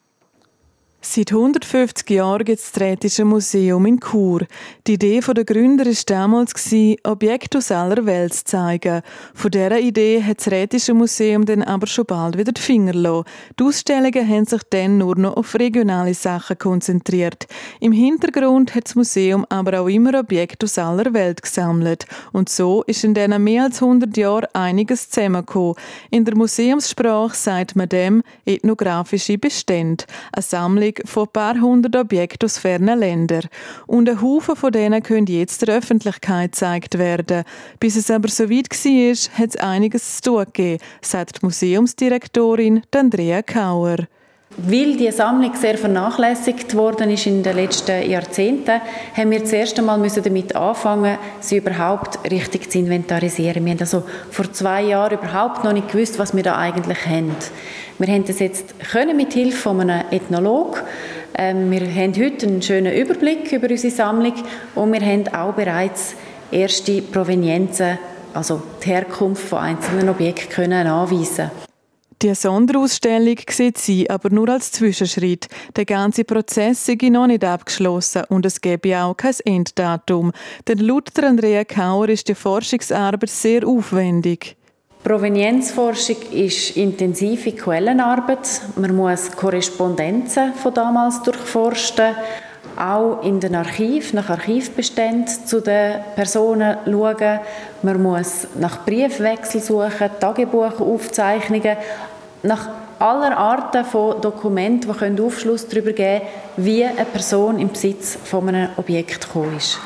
Seit 1.04 1.32
150 1.32 2.08
Jahren 2.12 2.46
gibt 2.46 2.60
es 2.60 2.72
das 2.72 2.80
Rätische 2.80 3.26
Museum 3.26 3.88
in 3.88 4.00
Chur. 4.00 4.46
Die 4.86 4.94
Idee 4.94 5.20
der 5.20 5.44
Gründer 5.46 5.86
war 5.88 5.94
damals, 6.06 6.54
Objekte 7.04 7.58
aus 7.58 7.72
aller 7.72 8.06
Welt 8.06 8.36
zu 8.36 8.46
zeigen. 8.46 9.02
Von 9.34 9.50
dieser 9.50 9.80
Idee 9.80 10.24
hat 10.24 10.38
das 10.38 10.52
Rätische 10.52 10.94
Museum 10.94 11.44
dann 11.46 11.64
aber 11.64 11.88
schon 11.88 12.06
bald 12.06 12.38
wieder 12.38 12.52
die 12.52 12.62
Finger 12.62 12.92
gelassen. 12.92 13.26
Die 13.60 13.64
Ausstellungen 13.64 14.30
haben 14.30 14.46
sich 14.46 14.62
dann 14.70 15.00
nur 15.00 15.18
noch 15.18 15.38
auf 15.38 15.56
regionale 15.56 16.14
Sachen 16.14 16.60
konzentriert. 16.60 17.48
Im 17.80 17.94
Hintergrund 17.94 18.76
hat 18.76 18.86
das 18.86 18.94
Museum 18.94 19.44
aber 19.50 19.82
auch 19.82 19.88
immer 19.88 20.20
Objekte 20.20 20.66
aus 20.66 20.78
aller 20.78 21.12
Welt 21.16 21.42
gesammelt. 21.42 22.06
Und 22.32 22.48
so 22.48 22.84
ist 22.84 23.04
in 23.04 23.16
diesen 23.16 23.44
mehr 23.44 23.64
als 23.64 23.82
100 23.82 24.16
Jahren 24.16 24.48
einiges 24.54 25.10
zusammengekommen. 25.10 25.76
In 26.12 26.26
der 26.26 26.36
Museumssprache 26.36 27.36
sagt 27.36 27.76
man 27.76 27.90
dem 27.90 28.22
ethnografische 28.46 29.40
Bestände. 29.40 30.06
Eine 30.32 30.44
Sammlung 30.44 30.91
Sammlung 30.92 31.08
von 31.08 31.24
ein 31.24 31.32
paar 31.32 31.62
hundert 31.62 31.96
Objekten 31.96 32.46
aus 32.46 32.58
fernen 32.58 33.00
Ländern. 33.00 33.48
Und 33.88 34.10
ein 34.10 34.22
Haufen 34.22 34.56
von 34.56 34.72
denen 34.72 35.04
können 35.04 35.28
jetzt 35.28 35.68
der 35.68 35.76
Öffentlichkeit 35.76 36.52
gezeigt 36.52 36.98
werden. 36.98 37.44
Bis 37.80 37.96
es 37.96 38.12
aber 38.12 38.30
so 38.30 38.50
weit 38.50 38.70
war, 38.70 39.40
hat 39.40 39.50
es 39.50 39.56
einiges 39.58 40.18
zu 40.18 40.32
tun 40.32 40.46
gegeben, 40.46 40.84
sagt 41.02 41.42
die 41.42 41.46
Museumsdirektorin 41.46 42.84
Andrea 42.94 43.42
Kauer. 43.42 43.98
Weil 44.58 44.98
die 44.98 45.12
Sammlung 45.12 45.56
sehr 45.56 45.78
vernachlässigt 45.78 46.76
worden 46.76 47.10
ist 47.10 47.26
in 47.26 47.42
den 47.42 47.56
letzten 47.56 48.10
Jahrzehnten, 48.10 48.82
haben 49.16 49.32
wir 49.32 49.44
zuerst 49.46 49.80
einmal 49.80 50.00
damit 50.10 50.56
anfangen, 50.56 51.18
sie 51.40 51.58
überhaupt 51.58 52.20
richtig 52.30 52.70
zu 52.70 52.78
inventarisieren. 52.78 53.66
Wir 53.66 53.72
haben 53.72 53.80
also 53.80 54.04
vor 54.30 54.52
zwei 54.52 54.84
Jahren 54.84 55.18
überhaupt 55.18 55.64
noch 55.64 55.74
nicht 55.74 55.92
gewusst, 55.92 56.20
was 56.20 56.36
wir 56.36 56.44
da 56.44 56.58
eigentlich 56.58 57.06
haben. 57.06 57.36
Wir 57.98 58.14
haben 58.14 58.26
das 58.26 58.40
jetzt 58.40 58.80
können 58.92 59.18
mit 59.18 59.34
Hilfe 59.34 59.58
von 59.58 59.82
einem 59.82 60.06
Ethnolog 60.12 60.84
Ähm, 61.34 61.72
wir 61.72 61.82
haben 61.82 62.14
heute 62.16 62.46
einen 62.46 62.62
schönen 62.62 62.94
Überblick 62.94 63.52
über 63.54 63.70
unsere 63.70 63.94
Sammlung 63.94 64.34
und 64.76 64.92
wir 64.92 65.02
haben 65.02 65.28
auch 65.34 65.54
bereits 65.54 66.14
erste 66.52 67.02
Provenienzen, 67.02 67.98
also 68.34 68.62
die 68.84 68.90
Herkunft 68.90 69.48
von 69.48 69.60
einzelnen 69.60 70.10
Objekten 70.10 70.50
können 70.50 70.88
anweisen 70.88 71.50
die 72.22 72.36
Sonderausstellung 72.36 73.38
sieht 73.50 73.78
sie 73.78 74.10
aber 74.10 74.30
nur 74.30 74.50
als 74.50 74.72
Zwischenschritt. 74.72 75.48
Der 75.76 75.86
ganze 75.86 76.24
Prozess 76.24 76.86
sei 76.86 76.98
noch 77.10 77.28
nicht 77.28 77.44
abgeschlossen 77.44 78.24
und 78.30 78.46
es 78.46 78.62
gebe 78.62 79.02
auch 79.02 79.16
kein 79.16 79.34
Enddatum. 79.44 80.32
Denn 80.68 80.78
laut 80.80 81.18
Andrea 81.18 81.64
Kauer 81.64 82.10
ist 82.10 82.28
die 82.28 82.36
Forschungsarbeit 82.36 83.30
sehr 83.30 83.68
aufwendig. 83.68 84.56
Provenienzforschung 85.04 86.18
ist 86.32 86.78
intensive 86.78 87.54
Quellenarbeit. 87.54 88.62
Man 88.76 88.96
muss 88.96 89.32
Korrespondenzen 89.32 90.54
von 90.54 90.74
damals 90.76 91.24
durchforsten, 91.24 92.16
auch 92.78 93.24
in 93.24 93.40
den 93.40 93.56
Archiv, 93.56 94.14
nach 94.14 94.30
Archivbeständen 94.30 95.28
zu 95.28 95.60
den 95.60 96.02
Personen 96.16 96.78
schauen. 96.86 97.40
Man 97.82 98.04
muss 98.04 98.48
nach 98.60 98.86
Briefwechsel 98.86 99.60
suchen, 99.60 100.12
Tagebuchaufzeichnungen, 100.20 101.78
nach 102.44 102.70
aller 103.00 103.38
Arten 103.38 103.86
von 103.86 104.22
Dokumenten, 104.22 105.16
die 105.16 105.22
Aufschluss 105.22 105.68
darüber 105.68 105.92
geben 105.92 106.22
können, 106.22 106.66
wie 106.66 106.86
eine 106.86 107.06
Person 107.06 107.60
im 107.60 107.70
Besitz 107.70 108.18
von 108.24 108.48
einem 108.48 108.70
Objekt 108.78 109.22
gekommen 109.22 109.58
ist. 109.58 109.80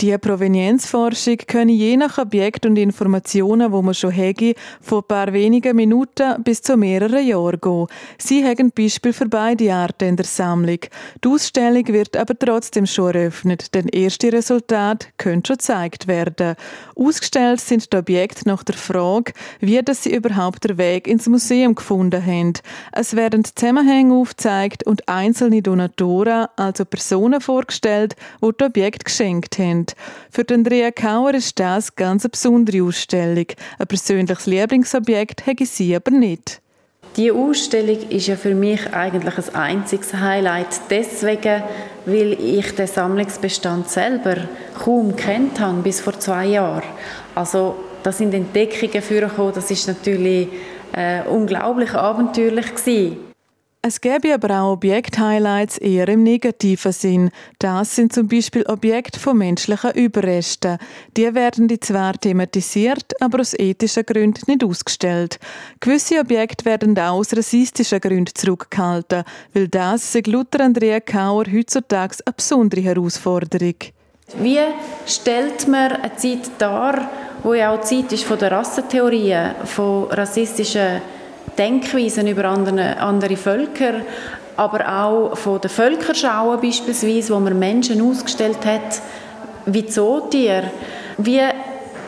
Die 0.00 0.16
Provenienzforschung 0.16 1.36
könne 1.46 1.72
je 1.72 1.94
nach 1.98 2.16
Objekt 2.16 2.64
und 2.64 2.78
Informationen, 2.78 3.70
wo 3.70 3.82
man 3.82 3.92
schon 3.92 4.12
hätte, 4.12 4.54
von 4.80 5.00
ein 5.00 5.06
paar 5.06 5.32
wenigen 5.34 5.76
Minuten 5.76 6.42
bis 6.42 6.62
zu 6.62 6.78
mehreren 6.78 7.26
Jahren 7.26 7.60
gehen. 7.60 7.86
Sie 8.16 8.42
haben 8.42 8.70
Beispiel 8.70 9.12
für 9.12 9.26
beide 9.26 9.74
Arten 9.74 10.08
in 10.08 10.16
der 10.16 10.24
Sammlung. 10.24 10.78
Die 11.22 11.28
Ausstellung 11.28 11.86
wird 11.88 12.16
aber 12.16 12.38
trotzdem 12.38 12.86
schon 12.86 13.14
eröffnet, 13.14 13.74
denn 13.74 13.88
erste 13.88 14.32
Resultate 14.32 15.08
können 15.18 15.44
schon 15.44 15.58
gezeigt 15.58 16.08
werden. 16.08 16.54
Ausgestellt 16.96 17.60
sind 17.60 17.92
die 17.92 17.98
Objekte 17.98 18.48
nach 18.48 18.62
der 18.62 18.76
Frage, 18.76 19.34
wie 19.58 19.82
dass 19.82 20.04
sie 20.04 20.14
überhaupt 20.14 20.64
den 20.64 20.78
Weg 20.78 21.08
ins 21.08 21.28
Museum 21.28 21.74
gefunden 21.74 22.24
haben. 22.24 22.54
Es 22.92 23.16
werden 23.16 23.44
Zusammenhänge 23.44 24.14
aufgezeigt 24.14 24.82
und 24.86 25.06
einzelne 25.10 25.60
Donatoren, 25.60 26.46
also 26.56 26.86
Personen 26.86 27.42
vorgestellt, 27.42 28.16
die 28.42 28.50
die 28.58 28.64
Objekte 28.64 29.04
geschenkt 29.04 29.58
haben. 29.58 29.89
Für 30.30 30.44
Andrea 30.50 30.90
Kauer 30.90 31.34
ist 31.34 31.58
das 31.58 31.94
ganz 31.94 32.24
eine 32.24 32.30
besondere 32.30 32.82
Ausstellung. 32.82 33.46
Ein 33.78 33.86
persönliches 33.86 34.46
Lieblingsobjekt 34.46 35.46
hätte 35.46 35.66
sie 35.66 35.94
aber 35.94 36.10
nicht. 36.10 36.60
Die 37.16 37.32
Ausstellung 37.32 38.08
ist 38.08 38.28
ja 38.28 38.36
für 38.36 38.54
mich 38.54 38.92
eigentlich 38.92 39.34
ein 39.48 39.54
einziges 39.54 40.14
Highlight. 40.14 40.80
Deswegen, 40.90 41.62
weil 42.06 42.32
ich 42.40 42.74
den 42.74 42.86
Sammlungsbestand 42.86 43.88
selber 43.88 44.36
kaum 44.78 45.16
kennt 45.16 45.58
habe 45.58 45.82
bis 45.82 46.00
vor 46.00 46.18
zwei 46.18 46.46
Jahren. 46.46 46.84
Also 47.34 47.74
da 48.02 48.12
sind 48.12 48.32
Entdeckungen 48.32 49.02
vorgekommen, 49.02 49.52
das 49.54 49.70
ist 49.70 49.88
natürlich 49.88 50.48
äh, 50.92 51.22
unglaublich 51.22 51.92
abenteuerlich 51.94 52.74
gewesen. 52.74 53.29
Es 53.82 54.02
gäbe 54.02 54.34
aber 54.34 54.60
auch 54.60 54.72
Objekt-Highlights 54.72 55.78
eher 55.78 56.06
im 56.08 56.22
negativen 56.22 56.92
Sinn. 56.92 57.30
Das 57.58 57.96
sind 57.96 58.12
zum 58.12 58.28
Beispiel 58.28 58.62
Objekte 58.66 59.18
von 59.18 59.38
menschlichen 59.38 59.92
Überresten. 59.92 60.76
Die 61.16 61.34
werden 61.34 61.66
die 61.66 61.80
zwar 61.80 62.12
thematisiert, 62.12 63.14
aber 63.22 63.40
aus 63.40 63.54
ethischen 63.58 64.04
Gründen 64.04 64.42
nicht 64.48 64.62
ausgestellt. 64.62 65.40
Gewisse 65.80 66.20
Objekte 66.20 66.66
werden 66.66 66.98
auch 66.98 67.20
aus 67.20 67.34
rassistischen 67.34 68.00
Gründen 68.00 68.34
zurückgehalten, 68.34 69.24
weil 69.54 69.68
das 69.68 70.14
ist 70.14 70.26
laut 70.26 70.60
Andrea 70.60 71.00
Kauer 71.00 71.46
heutzutage 71.50 72.16
eine 72.26 72.34
besondere 72.36 72.82
Herausforderung. 72.82 73.76
Wie 74.42 74.58
stellt 75.06 75.66
man 75.68 75.92
eine 75.92 76.16
Zeit 76.16 76.50
dar, 76.58 77.10
wo 77.42 77.54
ja 77.54 77.74
auch 77.74 77.80
Zeit 77.80 78.12
ist 78.12 78.24
von 78.24 78.38
der 78.38 78.52
Rassentheorien, 78.52 79.54
von 79.64 80.04
rassistischen 80.10 81.00
Denkweisen 81.58 82.26
über 82.26 82.44
andere, 82.46 82.98
andere 82.98 83.36
Völker, 83.36 84.00
aber 84.56 85.02
auch 85.02 85.36
von 85.36 85.60
den 85.60 85.70
Völkerschauen 85.70 86.60
beispielsweise, 86.60 87.34
wo 87.34 87.40
man 87.40 87.58
Menschen 87.58 88.00
ausgestellt 88.02 88.64
hat, 88.64 89.00
wie 89.66 89.86
Zootiere. 89.86 90.70
Wie 91.18 91.40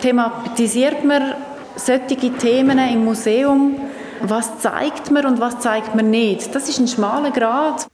thematisiert 0.00 1.04
man 1.04 1.34
solche 1.76 2.16
Themen 2.16 2.78
im 2.78 3.04
Museum? 3.04 3.76
Was 4.22 4.58
zeigt 4.58 5.10
man 5.10 5.26
und 5.26 5.40
was 5.40 5.58
zeigt 5.60 5.94
man 5.94 6.10
nicht? 6.10 6.54
Das 6.54 6.68
ist 6.68 6.78
ein 6.78 6.88
schmaler 6.88 7.30
Grad. 7.30 7.86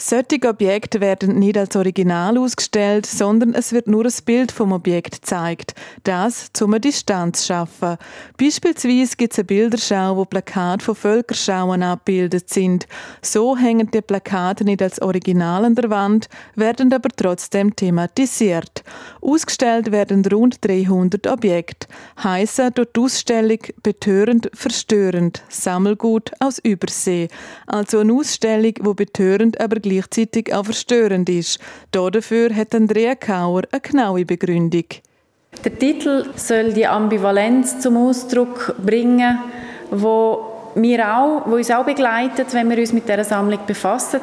Solche 0.00 0.48
Objekte 0.48 1.00
werden 1.00 1.40
nicht 1.40 1.58
als 1.58 1.74
Original 1.74 2.38
ausgestellt, 2.38 3.04
sondern 3.04 3.52
es 3.54 3.72
wird 3.72 3.88
nur 3.88 4.04
ein 4.04 4.12
Bild 4.24 4.52
vom 4.52 4.70
Objekt 4.70 5.22
gezeigt. 5.22 5.74
Das 6.04 6.52
zum 6.52 6.72
eine 6.72 6.80
Distanz 6.80 7.46
schaffen. 7.46 7.96
Beispielsweise 8.36 9.16
gibt 9.16 9.32
es 9.32 9.40
eine 9.40 9.46
Bilderschau, 9.46 10.16
wo 10.16 10.24
Plakate 10.24 10.84
von 10.84 10.94
Völkerschauen 10.94 11.82
abgebildet 11.82 12.48
sind. 12.48 12.86
So 13.22 13.56
hängen 13.56 13.90
die 13.90 14.00
Plakate 14.00 14.64
nicht 14.64 14.82
als 14.82 15.02
Original 15.02 15.64
an 15.64 15.74
der 15.74 15.90
Wand, 15.90 16.28
werden 16.54 16.92
aber 16.92 17.08
trotzdem 17.08 17.74
thematisiert. 17.74 18.84
Ausgestellt 19.20 19.90
werden 19.90 20.24
rund 20.26 20.64
300 20.64 21.26
Objekte. 21.26 21.88
Heissen 22.22 22.70
dort 22.72 22.94
die 22.94 23.00
Ausstellung 23.00 23.58
betörend, 23.82 24.48
verstörend, 24.54 25.42
Sammelgut 25.48 26.30
aus 26.38 26.60
Übersee. 26.60 27.26
Also 27.66 27.98
eine 27.98 28.12
Ausstellung, 28.12 28.74
wo 28.82 28.94
betörend, 28.94 29.60
aber 29.60 29.80
gleichzeitig 29.88 30.54
auch 30.54 30.64
verstörend 30.64 31.28
ist. 31.28 31.58
Dafür 31.92 32.54
hat 32.54 32.74
Andrea 32.74 33.14
Kauer 33.14 33.62
eine 33.70 33.80
genaue 33.80 34.24
Begründung. 34.24 34.84
Der 35.64 35.78
Titel 35.78 36.26
soll 36.36 36.72
die 36.72 36.86
Ambivalenz 36.86 37.80
zum 37.80 37.96
Ausdruck 37.96 38.74
bringen, 38.84 39.38
wo 39.90 40.54
wir 40.74 41.16
auch, 41.16 41.42
wo 41.46 41.56
uns 41.56 41.70
auch 41.70 41.84
begleitet, 41.84 42.52
wenn 42.52 42.70
wir 42.70 42.78
uns 42.78 42.92
mit 42.92 43.08
der 43.08 43.24
Sammlung 43.24 43.58
befassen. 43.66 44.20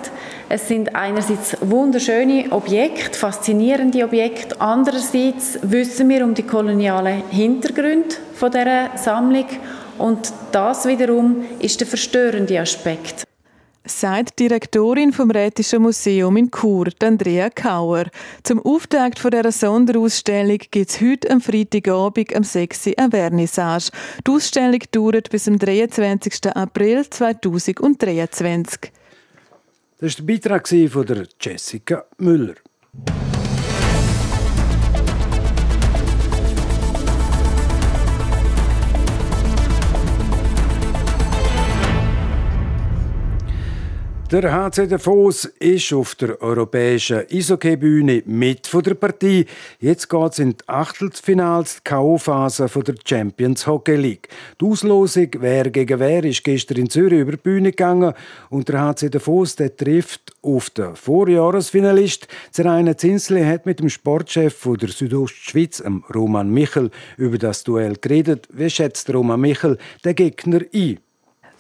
Es 0.48 0.68
sind 0.68 0.96
einerseits 0.96 1.58
wunderschöne 1.62 2.52
Objekte, 2.52 3.18
faszinierende 3.18 4.04
Objekte. 4.06 4.60
Andererseits 4.62 5.60
wissen 5.64 6.08
wir 6.08 6.24
um 6.24 6.34
die 6.34 6.44
kolonialen 6.44 7.24
Hintergründe 7.30 8.16
von 8.36 8.52
der 8.52 8.92
Sammlung 8.96 9.48
und 9.98 10.32
das 10.52 10.86
wiederum 10.86 11.44
ist 11.60 11.80
der 11.80 11.88
verstörende 11.88 12.60
Aspekt 12.60 13.25
sagt 13.86 14.40
die 14.40 14.48
Direktorin 14.48 15.14
vom 15.14 15.32
Rätischen 15.32 15.82
Museum 15.82 16.38
in 16.38 16.50
Chur, 16.52 16.88
Andrea 17.04 17.50
Kauer. 17.50 18.06
Zum 18.44 18.60
Auftakt 18.66 19.24
dieser 19.24 19.52
Sonderausstellung 19.52 20.58
gibt 20.72 20.90
es 20.90 21.02
heute 21.02 21.30
am 21.30 21.42
Freitagabend 21.42 22.36
am 22.36 22.44
6. 22.44 22.88
Uhr 22.88 22.94
eine 22.98 23.12
Vernissage. 23.12 23.92
Die 24.26 24.32
Ausstellung 24.32 24.82
dauert 24.92 25.30
bis 25.30 25.46
zum 25.46 25.60
23. 25.60 26.56
April 26.56 27.10
2023. 27.10 28.92
Das 30.00 30.20
war 30.20 30.26
der 30.26 30.34
Beitrag 30.34 30.68
von 30.68 31.28
Jessica 31.40 32.06
Müller. 32.18 32.56
Der 44.36 44.52
HC 44.52 44.88
Davos 44.88 45.46
ist 45.46 45.94
auf 45.94 46.16
der 46.16 46.42
europäischen 46.42 47.24
Eishockey-Bühne 47.32 48.24
mit 48.26 48.68
von 48.68 48.84
der 48.84 48.96
Partie. 48.96 49.46
Jetzt 49.80 50.10
geht 50.10 50.32
es 50.34 50.40
in 50.40 50.50
die 50.58 50.68
Achtelfinals, 50.68 51.78
die 51.78 51.84
K.O.-Phase 51.86 52.84
der 52.84 52.96
Champions 53.06 53.66
Hockey 53.66 53.96
League. 53.96 54.28
Die 54.60 54.66
Auslosung, 54.66 55.30
wer 55.40 55.70
gegen 55.70 56.02
wer, 56.02 56.26
ist 56.26 56.44
gestern 56.44 56.80
in 56.80 56.90
Zürich 56.90 57.22
über 57.22 57.32
die 57.32 57.38
Bühne 57.38 57.70
gegangen 57.70 58.14
und 58.50 58.68
der 58.68 58.82
HC 58.82 59.10
Davos 59.10 59.56
der 59.56 59.74
trifft 59.74 60.34
auf 60.42 60.70
den 60.70 60.98
Vorjahresfinalist. 60.98 62.28
Zeraine 62.52 62.98
Zinsli 62.98 63.42
hat 63.42 63.66
mit 63.66 63.80
dem 63.80 63.88
Sportchef 63.88 64.54
von 64.54 64.76
der 64.76 64.90
Südostschweiz, 64.90 65.82
Roman 66.14 66.50
Michel, 66.50 66.92
über 67.16 67.38
das 67.38 67.64
Duell 67.64 67.96
geredet. 67.96 68.50
Wie 68.52 68.70
schätzt 68.70 69.10
Roman 69.14 69.40
Michel 69.40 69.78
den 70.04 70.16
Gegner 70.16 70.60
ein? 70.74 71.00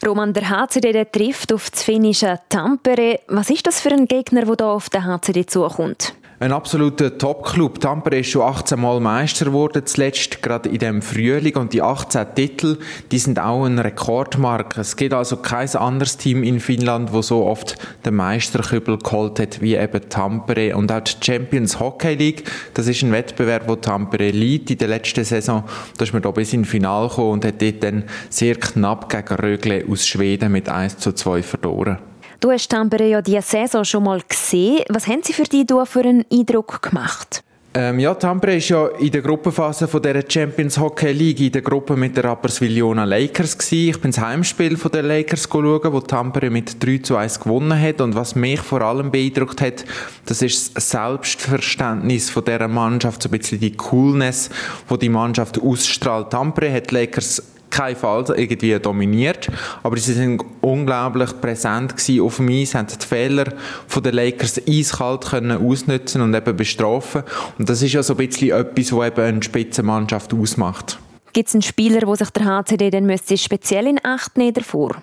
Roman, 0.05 0.33
der 0.33 0.49
HCD 0.49 0.91
der 0.91 1.11
trifft 1.11 1.53
auf 1.53 1.69
das 1.69 1.83
finnische 1.83 2.39
Tampere. 2.49 3.19
Was 3.27 3.49
ist 3.49 3.65
das 3.67 3.79
für 3.79 3.91
ein 3.91 4.07
Gegner, 4.07 4.45
der 4.45 4.55
hier 4.55 4.67
auf 4.67 4.89
den 4.89 5.05
HCD 5.05 5.45
zukommt? 5.45 6.13
Ein 6.45 6.51
absoluter 6.51 7.17
Top-Club. 7.17 7.79
Tampere 7.79 8.19
ist 8.19 8.29
schon 8.29 8.43
18 8.43 8.79
Mal 8.79 8.99
Meister 8.99 9.45
geworden, 9.45 9.81
zuletzt 9.83 10.43
gerade 10.43 10.69
in 10.69 10.77
dem 10.77 11.01
Frühling. 11.01 11.55
Und 11.55 11.73
die 11.73 11.81
18 11.81 12.35
Titel, 12.35 12.77
die 13.11 13.17
sind 13.17 13.39
auch 13.39 13.65
ein 13.65 13.79
Rekordmarke. 13.79 14.81
Es 14.81 14.95
gibt 14.95 15.15
also 15.15 15.37
kein 15.37 15.67
anderes 15.75 16.17
Team 16.17 16.43
in 16.43 16.59
Finnland, 16.59 17.11
wo 17.11 17.23
so 17.23 17.45
oft 17.45 17.77
den 18.05 18.13
Meisterkübel 18.13 18.99
geholt 18.99 19.39
hat 19.39 19.59
wie 19.59 19.73
eben 19.73 20.07
Tampere. 20.07 20.77
Und 20.77 20.91
auch 20.91 20.99
die 20.99 21.13
Champions 21.19 21.79
Hockey 21.79 22.13
League, 22.13 22.43
das 22.75 22.85
ist 22.85 23.01
ein 23.01 23.11
Wettbewerb, 23.11 23.67
wo 23.67 23.75
Tampere 23.75 24.29
liegt 24.29 24.69
in 24.69 24.77
der 24.77 24.89
letzten 24.89 25.23
Saison. 25.23 25.63
Da 25.97 26.03
ist 26.03 26.13
man 26.13 26.21
da 26.21 26.29
bis 26.29 26.53
ins 26.53 26.69
Finale 26.69 27.09
gekommen 27.09 27.31
und 27.31 27.45
hat 27.45 27.59
dort 27.59 27.81
dann 27.81 28.03
sehr 28.29 28.53
knapp 28.53 29.09
gegen 29.09 29.33
Rögle 29.33 29.83
aus 29.89 30.05
Schweden 30.05 30.51
mit 30.51 30.69
1 30.69 30.99
zu 30.99 31.11
2 31.11 31.41
verloren. 31.41 31.97
Du 32.45 32.51
hast 32.51 32.69
Tampere 32.69 33.07
ja 33.07 33.23
diese 33.23 33.41
Saison 33.41 33.83
schon 33.83 34.03
mal 34.03 34.21
gesehen. 34.21 34.83
Was 34.89 35.07
haben 35.07 35.23
sie 35.23 35.33
für 35.33 35.45
dich 35.45 35.65
für 35.85 36.01
einen 36.01 36.25
Eindruck 36.31 36.79
gemacht? 36.79 37.43
Ähm, 37.73 37.97
ja, 37.97 38.13
Tampere 38.13 38.57
ist 38.57 38.69
ja 38.69 38.85
in 38.99 39.09
der 39.09 39.23
Gruppenphase 39.23 39.87
von 39.87 39.99
der 40.03 40.23
Champions 40.29 40.77
Hockey 40.77 41.11
League 41.11 41.39
in 41.39 41.51
der 41.51 41.63
Gruppe 41.63 41.97
mit 41.97 42.15
der 42.15 42.25
Rapperswil-Jona 42.25 43.03
Lakers 43.03 43.57
gewesen. 43.57 43.89
Ich 43.89 43.99
bin 43.99 44.11
das 44.11 44.21
Heimspiel 44.21 44.77
der 44.77 45.01
Lakers 45.01 45.49
schauen, 45.51 45.91
wo 45.91 45.99
Tampere 46.01 46.51
mit 46.51 46.85
3 46.85 46.99
zu 46.99 47.15
1 47.15 47.39
gewonnen 47.39 47.81
hat. 47.81 47.99
Und 47.99 48.13
was 48.13 48.35
mich 48.35 48.59
vor 48.59 48.83
allem 48.83 49.09
beeindruckt 49.09 49.59
hat, 49.61 49.83
das 50.27 50.43
ist 50.43 50.77
das 50.77 50.91
Selbstverständnis 50.91 52.29
von 52.29 52.45
dieser 52.45 52.67
Mannschaft, 52.67 53.23
so 53.23 53.29
ein 53.29 53.39
bisschen 53.39 53.59
die 53.59 53.75
Coolness, 53.75 54.51
die 54.87 54.99
die 54.99 55.09
Mannschaft 55.09 55.59
ausstrahlt. 55.59 56.29
Tampere 56.29 56.71
hat 56.71 56.91
Lakers 56.91 57.41
keinen 57.75 57.95
Fall 57.95 58.23
irgendwie 58.35 58.79
dominiert, 58.79 59.49
aber 59.83 59.97
sie 59.97 60.13
sind 60.13 60.41
unglaublich 60.61 61.29
präsent 61.41 61.93
auf 62.21 62.37
dem 62.37 62.49
Eis, 62.49 62.73
haben 62.73 62.87
die 62.87 63.05
Fehler 63.05 63.53
von 63.87 64.01
den 64.01 64.15
Lakers 64.15 64.61
eiskalt 64.67 65.25
können 65.25 65.57
ausnutzen 65.57 66.21
und 66.21 66.33
eben 66.33 66.55
bestrafen 66.55 67.23
und 67.57 67.69
das 67.69 67.81
ist 67.81 67.93
ja 67.93 68.01
so 68.01 68.13
ein 68.13 68.17
bisschen 68.17 68.51
etwas, 68.51 68.93
was 68.93 69.07
eben 69.07 69.21
eine 69.21 69.43
Spitzenmannschaft 69.43 70.33
ausmacht. 70.33 70.99
Gibt 71.33 71.49
es 71.49 71.55
einen 71.55 71.63
Spieler, 71.63 72.07
wo 72.07 72.15
sich 72.15 72.29
der 72.29 72.45
HCD 72.45 72.91
dann 72.91 73.11
speziell 73.35 73.87
in 73.87 73.99
Acht 74.03 74.37
nehmen 74.37 74.53
davor? 74.53 74.95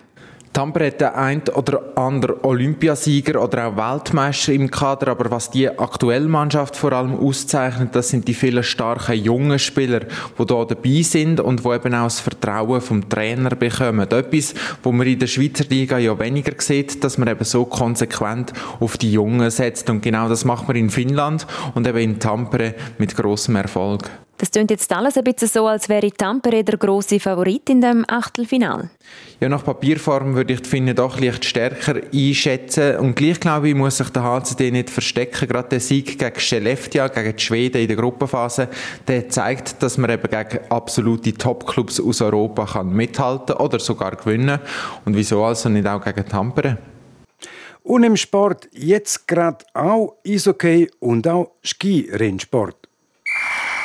Tampere 0.53 0.87
hat 0.87 1.01
den 1.01 1.07
ein 1.09 1.41
oder 1.55 1.97
anderen 1.97 2.35
Olympiasieger 2.43 3.41
oder 3.41 3.67
auch 3.67 3.75
Weltmeister 3.75 4.53
im 4.53 4.69
Kader, 4.69 5.07
aber 5.07 5.31
was 5.31 5.49
die 5.49 5.67
aktuelle 5.67 6.27
Mannschaft 6.27 6.75
vor 6.75 6.93
allem 6.93 7.17
auszeichnet, 7.17 7.95
das 7.95 8.09
sind 8.09 8.27
die 8.27 8.35
vielen 8.35 8.63
starken 8.63 9.15
jungen 9.15 9.57
Spieler, 9.57 10.01
die 10.01 10.45
hier 10.47 10.65
dabei 10.65 11.01
sind 11.01 11.39
und 11.39 11.65
die 11.65 11.69
eben 11.69 11.95
auch 11.95 12.03
das 12.03 12.19
Vertrauen 12.19 12.81
vom 12.81 13.09
Trainer 13.09 13.49
bekommen. 13.49 14.07
Etwas, 14.07 14.53
wo 14.83 14.91
man 14.91 15.07
in 15.07 15.17
der 15.17 15.27
Schweizer 15.27 15.65
Liga 15.65 15.97
ja 15.97 16.17
weniger 16.19 16.53
sieht, 16.59 17.03
dass 17.03 17.17
man 17.17 17.27
eben 17.27 17.43
so 17.43 17.65
konsequent 17.65 18.53
auf 18.79 18.97
die 18.97 19.11
Jungen 19.11 19.49
setzt 19.49 19.89
und 19.89 20.01
genau 20.01 20.29
das 20.29 20.45
macht 20.45 20.67
man 20.67 20.77
in 20.77 20.91
Finnland 20.91 21.47
und 21.73 21.87
eben 21.87 21.97
in 21.97 22.19
Tampere 22.19 22.75
mit 22.99 23.15
großem 23.15 23.55
Erfolg. 23.55 24.09
Das 24.37 24.49
klingt 24.49 24.71
jetzt 24.71 24.91
alles 24.91 25.15
ein 25.15 25.23
bisschen 25.23 25.47
so, 25.47 25.67
als 25.67 25.89
wäre 25.89 26.11
Tampere 26.11 26.63
der 26.63 26.77
grosse 26.77 27.19
Favorit 27.19 27.69
in 27.69 27.81
dem 27.81 28.03
Achtelfinal. 28.07 28.89
Ja, 29.39 29.47
nach 29.47 29.63
Papierform 29.63 30.33
würde 30.33 30.53
ich 30.53 30.61
die 30.61 30.69
Finnen 30.69 30.95
doch 30.95 31.19
leicht 31.19 31.45
stärker 31.45 32.01
einschätzen. 32.11 32.97
Und 32.97 33.15
gleich 33.15 33.39
glaube 33.39 33.69
ich, 33.69 33.75
muss 33.75 33.97
sich 33.97 34.09
der 34.09 34.23
HCD 34.23 34.71
nicht 34.71 34.89
verstecken. 34.89 35.47
Gerade 35.47 35.69
der 35.69 35.79
Sieg 35.79 36.17
gegen 36.17 36.39
Skellefteå, 36.39 37.09
gegen 37.09 37.35
die 37.35 37.43
Schweden 37.43 37.81
in 37.83 37.87
der 37.87 37.95
Gruppenphase, 37.95 38.69
der 39.07 39.29
zeigt, 39.29 39.83
dass 39.83 39.97
man 39.97 40.09
eben 40.09 40.29
gegen 40.29 40.65
absolute 40.69 41.33
Topclubs 41.33 41.99
aus 41.99 42.21
Europa 42.21 42.65
kann 42.65 42.91
mithalten 42.91 43.55
oder 43.57 43.79
sogar 43.79 44.15
gewinnen. 44.15 44.59
Und 45.05 45.15
wieso 45.15 45.43
also 45.43 45.69
nicht 45.69 45.87
auch 45.87 46.03
gegen 46.03 46.27
Tampere? 46.27 46.79
Und 47.83 48.03
im 48.03 48.15
Sport 48.15 48.67
jetzt 48.71 49.27
gerade 49.27 49.63
auch 49.73 50.15
Eishockey 50.25 50.89
und 50.99 51.27
auch 51.27 51.51
Skirennsport. 51.63 52.82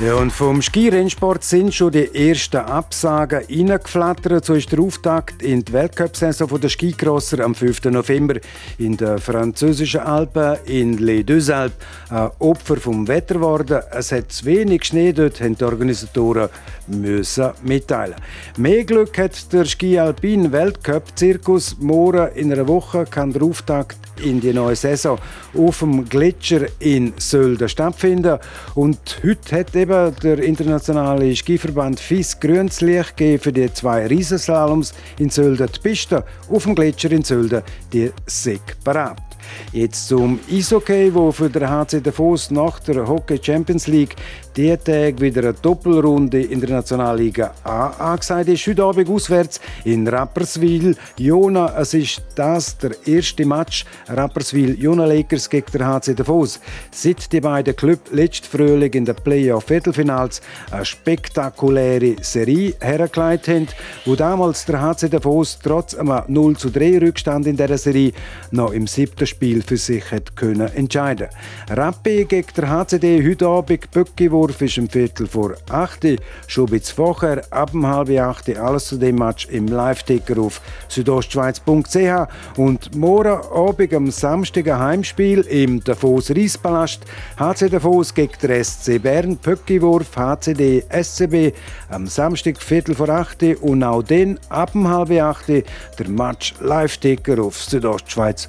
ja, 0.00 0.14
und 0.14 0.32
vom 0.32 0.62
Skirennsport 0.62 1.42
sind 1.42 1.74
schon 1.74 1.90
die 1.90 2.14
ersten 2.14 2.58
Absagen 2.58 3.44
reingeflattert. 3.48 4.44
So 4.44 4.54
ist 4.54 4.70
der 4.70 4.78
Auftakt 4.78 5.42
in 5.42 5.64
die 5.64 5.72
Weltcup-Saison 5.72 6.60
der 6.60 6.68
Skicrosser 6.68 7.44
am 7.44 7.54
5. 7.54 7.84
November 7.86 8.36
in 8.78 8.96
den 8.96 9.18
französischen 9.18 10.00
Alpen 10.00 10.56
in 10.66 10.98
Les 10.98 11.24
Deux 11.24 11.50
Alpes 11.50 11.76
ein 12.10 12.30
Opfer 12.38 12.76
vom 12.76 13.08
Wetter 13.08 13.34
geworden. 13.34 13.82
Es 13.90 14.12
hat 14.12 14.30
zu 14.30 14.44
wenig 14.44 14.84
Schnee 14.84 15.12
dort, 15.12 15.40
haben 15.40 15.56
die 15.56 15.64
Organisatoren 15.64 16.48
müssen 16.86 17.50
mitteilen. 17.64 18.16
Mehr 18.56 18.84
Glück 18.84 19.18
hat 19.18 19.52
der 19.52 19.64
Ski 19.64 19.98
Alpin 19.98 20.52
Weltcup 20.52 21.04
Zirkus 21.16 21.76
morgen 21.80 22.28
in 22.34 22.52
einer 22.52 22.68
Woche 22.68 23.04
kann 23.04 23.32
der 23.32 23.42
Auftakt 23.42 24.07
in 24.20 24.40
die 24.40 24.52
neue 24.52 24.76
Saison 24.76 25.18
auf 25.56 25.78
dem 25.80 26.08
Gletscher 26.08 26.66
in 26.78 27.12
Sölden 27.18 27.68
stattfinden. 27.68 28.38
Und 28.74 29.20
heute 29.24 29.56
hat 29.56 29.74
eben 29.74 30.14
der 30.22 30.38
internationale 30.40 31.34
Skiverband 31.34 32.00
FIS 32.00 32.38
grünes 32.38 32.80
Licht 32.80 33.16
gegeben 33.16 33.42
für 33.42 33.52
die 33.52 33.72
zwei 33.72 34.06
Riesenslaloms 34.06 34.92
in 35.18 35.30
Sölden. 35.30 35.68
Die 35.74 35.80
Piste 35.80 36.24
auf 36.50 36.64
dem 36.64 36.74
Gletscher 36.74 37.10
in 37.12 37.24
Sölden, 37.24 37.62
die 37.92 38.10
separat. 38.26 39.28
Jetzt 39.72 40.08
zum 40.08 40.38
Eishockey, 40.50 41.12
wo 41.14 41.32
für 41.32 41.48
den 41.48 41.68
HC 41.68 42.00
Davos 42.00 42.50
nach 42.50 42.78
der 42.80 43.06
Hockey 43.06 43.38
Champions 43.42 43.86
League 43.86 44.16
die 44.58 44.76
Tag 44.76 45.20
wieder 45.20 45.42
eine 45.42 45.54
Doppelrunde 45.54 46.42
in 46.42 46.60
der 46.60 46.70
Nationalliga 46.70 47.54
A 47.62 47.90
angesagt 48.12 48.48
ist. 48.48 48.66
Heute 48.66 48.82
Abend 48.82 49.08
auswärts 49.08 49.60
in 49.84 50.08
Rapperswil. 50.08 50.96
Jona, 51.16 51.78
es 51.78 51.94
ist 51.94 52.22
das 52.34 52.76
der 52.76 52.90
erste 53.06 53.46
Match 53.46 53.84
Rapperswil 54.08 54.76
Jona 54.76 55.04
Lakers 55.04 55.48
gegen 55.48 55.70
der 55.72 55.86
HC 55.86 56.14
Davos. 56.16 56.58
Seit 56.90 57.32
die 57.32 57.40
beiden 57.40 57.76
Clubs 57.76 58.10
letzten 58.10 58.46
Frühling 58.48 58.92
in 58.94 59.04
den 59.04 59.14
Playoff-Viertelfinals 59.14 60.40
eine 60.72 60.84
spektakuläre 60.84 62.16
Serie 62.20 62.74
hergelegt 62.80 63.46
haben, 63.46 63.68
wo 64.06 64.16
damals 64.16 64.64
der 64.64 64.82
HC 64.82 65.08
Davos 65.08 65.60
trotz 65.62 65.94
einem 65.94 66.22
0 66.26 66.56
zu 66.56 66.70
3 66.70 66.98
Rückstand 66.98 67.46
in 67.46 67.56
dieser 67.56 67.78
Serie 67.78 68.10
noch 68.50 68.72
im 68.72 68.88
siebten 68.88 69.24
Spiel 69.28 69.62
für 69.62 69.76
sich 69.76 70.10
hat 70.10 70.34
können 70.34 70.68
entscheiden. 70.74 71.28
Rappi 71.70 72.24
gegen 72.24 72.48
der 72.56 72.68
HCD 72.68 73.24
heute 73.24 73.46
Abend 73.46 73.88
Böcki 73.92 74.28
Wurf 74.48 74.62
ist 74.62 74.78
im 74.78 74.88
Viertel 74.88 75.26
vor 75.26 75.54
8 75.70 76.04
Uhr. 76.04 76.16
Schon 76.46 76.66
bisschen 76.66 76.96
vorher, 76.96 77.42
ab 77.50 77.74
um 77.74 77.86
halb 77.86 78.08
8 78.08 78.48
Uhr, 78.48 78.56
alles 78.56 78.86
zu 78.86 78.96
dem 78.96 79.16
Match 79.16 79.46
im 79.50 79.66
Live-Ticker 79.66 80.40
auf 80.40 80.60
südostschweiz.ch. 80.88 82.56
Und 82.56 82.94
morgen 82.94 83.42
Abend 83.52 83.92
am 83.92 84.10
Samstag 84.10 84.68
ein 84.68 84.78
Heimspiel 84.78 85.40
im 85.42 85.84
Davos 85.84 86.30
Reispalast. 86.30 87.02
HC 87.38 87.68
Davos 87.68 88.14
gegen 88.14 88.32
der 88.42 88.64
SC 88.64 89.02
Bern, 89.02 89.36
Pöckiwurf, 89.36 90.16
HCD 90.16 90.82
SCB 90.90 91.54
am 91.90 92.06
Samstag 92.06 92.62
Viertel 92.62 92.94
vor 92.94 93.10
8 93.10 93.42
Uhr 93.42 93.62
und 93.62 93.84
auch 93.84 94.02
dann 94.02 94.38
ab 94.48 94.74
um 94.74 94.88
halb 94.88 95.10
8 95.10 95.48
Uhr 95.48 95.62
der 95.98 96.08
Match 96.08 96.54
Live-Ticker 96.60 97.42
auf 97.42 97.62
südostschweiz.ch. 97.62 98.48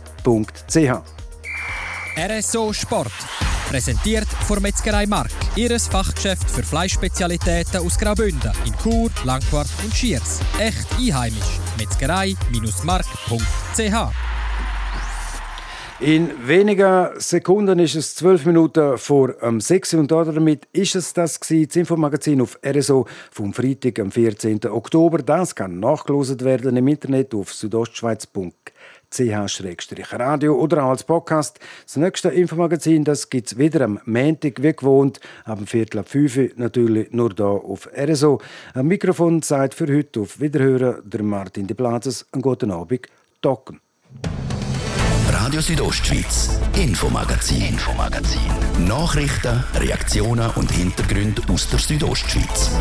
RSO 2.18 2.74
Sport. 2.74 3.49
Präsentiert 3.70 4.28
von 4.48 4.62
Metzgerei 4.64 5.06
Mark, 5.06 5.30
ihres 5.56 5.88
Fachgeschäft 5.88 6.50
für 6.50 6.64
Fleischspezialitäten 6.64 7.82
aus 7.82 8.00
Graubünden 8.00 8.52
in 8.66 8.74
Chur, 8.82 9.12
Langquart 9.24 9.70
und 9.84 9.94
Schiers. 9.94 10.40
Echt 10.58 10.88
einheimisch. 10.98 11.60
Metzgerei-mark.ch 11.78 14.30
in 16.02 16.30
wenigen 16.48 17.10
Sekunden 17.18 17.78
ist 17.78 17.96
es 17.96 18.16
zwölf 18.16 18.46
Minuten 18.46 18.98
vor 18.98 19.36
um, 19.44 19.60
6 19.60 19.96
und 19.96 20.10
damit 20.10 20.66
ist 20.72 20.96
es 20.96 21.12
das 21.12 21.42
gewesen, 21.42 21.68
das 21.68 21.76
Infomagazin 21.76 22.40
auf 22.40 22.58
RSO 22.66 23.06
vom 23.32 23.54
Freitag, 23.54 24.00
am 24.00 24.10
14. 24.10 24.62
Oktober. 24.68 25.18
Das 25.18 25.54
kann 25.54 25.82
nachgelost 25.82 26.46
werden 26.46 26.78
im 26.78 26.88
Internet 26.88 27.36
auf 27.36 27.54
südostschweiz.ch 27.54 28.72
ch-radio 29.12 30.56
oder 30.56 30.84
auch 30.84 30.90
als 30.90 31.04
Podcast. 31.04 31.60
Das 31.86 31.98
nächste 31.98 32.30
Infomagazin 32.30 33.04
gibt 33.04 33.48
es 33.48 33.58
wieder 33.58 33.82
am 33.86 34.00
Montag, 34.06 34.62
wie 34.62 34.74
gewohnt, 34.74 35.20
am 35.46 35.68
Viertel 35.68 36.00
ab 36.00 36.10
5 36.10 36.58
natürlich 36.58 37.12
nur 37.12 37.32
hier 37.36 37.46
auf 37.46 37.90
RSO. 37.96 38.42
Am 38.74 38.88
Mikrofon 38.88 39.42
sagt 39.42 39.74
für 39.74 39.88
heute 39.88 40.22
auf 40.22 40.40
Wiederhören 40.40 41.02
der 41.04 41.24
Martin 41.24 41.68
de 41.68 41.76
Plazes. 41.76 42.26
Einen 42.32 42.42
guten 42.42 42.72
Abend, 42.72 43.08
Docken. 43.42 43.80
Radio 45.32 45.62
Südostschweiz, 45.62 46.60
Infomagazin, 46.76 47.62
Infomagazin. 47.62 48.42
Nachrichten, 48.88 49.64
Reaktionen 49.76 50.50
und 50.56 50.72
Hintergründe 50.72 51.42
aus 51.52 51.70
der 51.70 51.80
Südostschweiz. 51.80 52.72